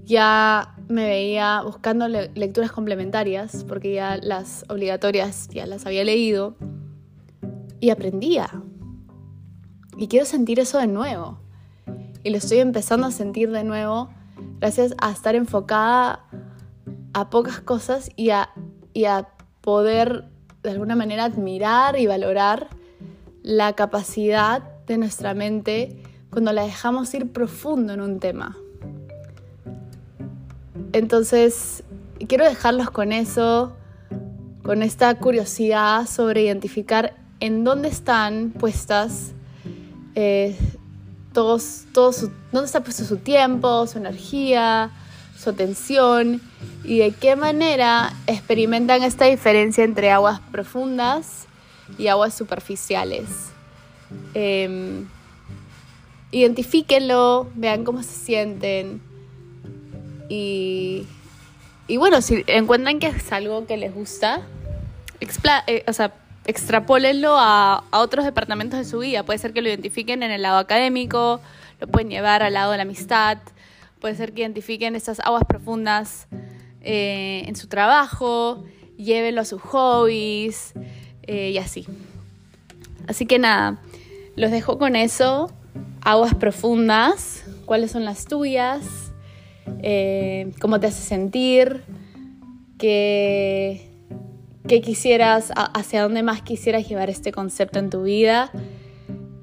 ya 0.03 0.75
me 0.89 1.05
veía 1.05 1.61
buscando 1.61 2.07
lecturas 2.07 2.71
complementarias 2.71 3.63
porque 3.67 3.93
ya 3.93 4.17
las 4.17 4.65
obligatorias 4.67 5.47
ya 5.49 5.65
las 5.65 5.85
había 5.85 6.03
leído 6.03 6.55
y 7.79 7.91
aprendía. 7.91 8.49
Y 9.95 10.07
quiero 10.07 10.25
sentir 10.25 10.59
eso 10.59 10.79
de 10.79 10.87
nuevo 10.87 11.39
y 12.23 12.29
lo 12.29 12.37
estoy 12.37 12.59
empezando 12.59 13.07
a 13.07 13.11
sentir 13.11 13.51
de 13.51 13.63
nuevo 13.63 14.09
gracias 14.59 14.93
a 14.99 15.11
estar 15.11 15.35
enfocada 15.35 16.25
a 17.13 17.29
pocas 17.29 17.59
cosas 17.59 18.09
y 18.15 18.29
a, 18.29 18.49
y 18.93 19.05
a 19.05 19.29
poder 19.61 20.25
de 20.63 20.71
alguna 20.71 20.95
manera 20.95 21.25
admirar 21.25 21.99
y 21.99 22.07
valorar 22.07 22.69
la 23.43 23.73
capacidad 23.73 24.63
de 24.85 24.97
nuestra 24.97 25.33
mente 25.33 26.03
cuando 26.29 26.53
la 26.53 26.63
dejamos 26.63 27.13
ir 27.13 27.31
profundo 27.31 27.93
en 27.93 28.01
un 28.01 28.19
tema. 28.19 28.55
Entonces, 30.93 31.83
quiero 32.27 32.45
dejarlos 32.45 32.91
con 32.91 33.11
eso, 33.11 33.73
con 34.63 34.83
esta 34.83 35.17
curiosidad 35.17 36.05
sobre 36.05 36.43
identificar 36.43 37.15
en 37.39 37.63
dónde 37.63 37.89
están 37.89 38.51
puestas 38.51 39.33
eh, 40.15 40.55
todos, 41.33 41.83
todos 41.93 42.29
dónde 42.51 42.65
está 42.65 42.83
puesto 42.83 43.03
su 43.05 43.17
tiempo, 43.17 43.87
su 43.87 43.97
energía, 43.97 44.91
su 45.37 45.49
atención 45.49 46.41
y 46.83 46.99
de 46.99 47.11
qué 47.11 47.35
manera 47.35 48.13
experimentan 48.27 49.03
esta 49.03 49.25
diferencia 49.25 49.83
entre 49.83 50.11
aguas 50.11 50.39
profundas 50.51 51.45
y 51.97 52.07
aguas 52.07 52.33
superficiales. 52.33 53.27
Eh, 54.33 55.03
identifíquenlo, 56.31 57.49
vean 57.55 57.83
cómo 57.83 58.03
se 58.03 58.13
sienten 58.13 59.01
y, 60.29 61.05
y 61.87 61.97
bueno, 61.97 62.21
si 62.21 62.43
encuentran 62.47 62.99
que 62.99 63.07
es 63.07 63.31
algo 63.31 63.65
que 63.67 63.77
les 63.77 63.93
gusta, 63.93 64.41
eh, 65.67 65.83
o 65.87 65.93
sea, 65.93 66.13
extrapólenlo 66.45 67.35
a, 67.37 67.83
otros 67.91 68.25
departamentos 68.25 68.79
de 68.79 68.85
su 68.85 68.99
vida. 68.99 69.23
Puede 69.23 69.39
ser 69.39 69.53
que 69.53 69.61
lo 69.61 69.69
identifiquen 69.69 70.23
en 70.23 70.31
el 70.31 70.41
lado 70.41 70.57
académico, 70.57 71.39
lo 71.79 71.87
pueden 71.87 72.09
llevar 72.09 72.43
al 72.43 72.53
lado 72.53 72.71
de 72.71 72.77
la 72.77 72.83
amistad, 72.83 73.37
puede 73.99 74.15
ser 74.15 74.33
que 74.33 74.41
identifiquen 74.41 74.95
estas 74.95 75.19
aguas 75.19 75.43
profundas 75.47 76.27
eh, 76.81 77.43
en 77.45 77.55
su 77.55 77.67
trabajo, 77.67 78.63
llévenlo 78.97 79.41
a 79.41 79.45
sus 79.45 79.61
hobbies 79.61 80.73
eh, 81.23 81.51
y 81.51 81.57
así. 81.57 81.85
Así 83.07 83.25
que 83.25 83.39
nada, 83.39 83.77
los 84.35 84.51
dejo 84.51 84.77
con 84.77 84.95
eso. 84.95 85.51
Aguas 86.01 86.33
profundas, 86.33 87.43
cuáles 87.65 87.91
son 87.91 88.05
las 88.05 88.25
tuyas, 88.25 89.11
eh, 89.83 90.51
cómo 90.59 90.79
te 90.79 90.87
hace 90.87 91.03
sentir, 91.03 91.83
que 92.79 93.90
qué 94.67 94.81
quisieras, 94.81 95.51
hacia 95.55 96.03
dónde 96.03 96.23
más 96.23 96.41
quisieras 96.41 96.87
llevar 96.87 97.09
este 97.09 97.31
concepto 97.31 97.79
en 97.79 97.89
tu 97.89 98.03
vida. 98.03 98.51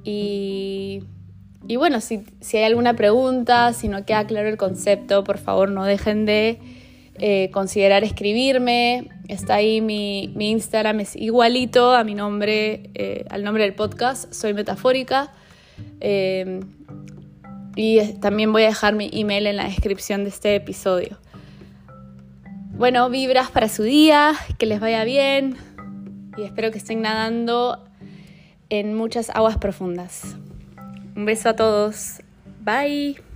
Y, 0.05 1.03
bueno, 1.77 2.01
si, 2.01 2.25
si, 2.41 2.57
hay 2.57 2.65
alguna 2.65 2.95
pregunta, 2.95 3.73
si 3.73 3.89
no 3.89 4.05
queda 4.07 4.27
claro 4.27 4.49
el 4.49 4.57
concepto, 4.57 5.25
por 5.25 5.39
favor 5.39 5.71
no 5.71 5.85
dejen 5.85 6.25
de 6.25 6.59
eh, 7.19 7.51
considerar 7.53 8.05
escribirme. 8.05 9.09
Está 9.29 9.57
ahí 9.57 9.81
mi, 9.81 10.33
mi, 10.35 10.51
Instagram, 10.51 11.01
es 11.01 11.15
igualito 11.15 11.95
a 11.95 12.05
mi 12.05 12.15
nombre, 12.15 12.91
eh, 12.95 13.25
al 13.29 13.45
nombre 13.45 13.65
del 13.65 13.75
podcast, 13.75 14.33
soy 14.33 14.55
metafórica. 14.55 15.33
Eh, 16.01 16.61
y 17.77 18.01
también 18.15 18.53
voy 18.53 18.65
a 18.65 18.69
dejar 18.69 18.95
mi 18.95 19.11
email 19.13 19.47
en 19.47 19.57
la 19.57 19.65
descripción 19.65 20.25
de 20.25 20.31
este 20.31 20.55
episodio. 20.55 21.19
Bueno, 22.79 23.11
vibras 23.11 23.51
para 23.51 23.69
su 23.69 23.83
día, 23.83 24.35
que 24.57 24.65
les 24.65 24.79
vaya 24.79 25.03
bien 25.03 25.57
y 26.37 26.45
espero 26.45 26.71
que 26.71 26.79
estén 26.79 27.03
nadando 27.03 27.85
en 28.71 28.95
muchas 28.95 29.31
aguas 29.31 29.59
profundas. 29.59 30.37
Un 31.17 31.25
beso 31.25 31.49
a 31.49 31.57
todos. 31.57 32.23
Bye. 32.61 33.28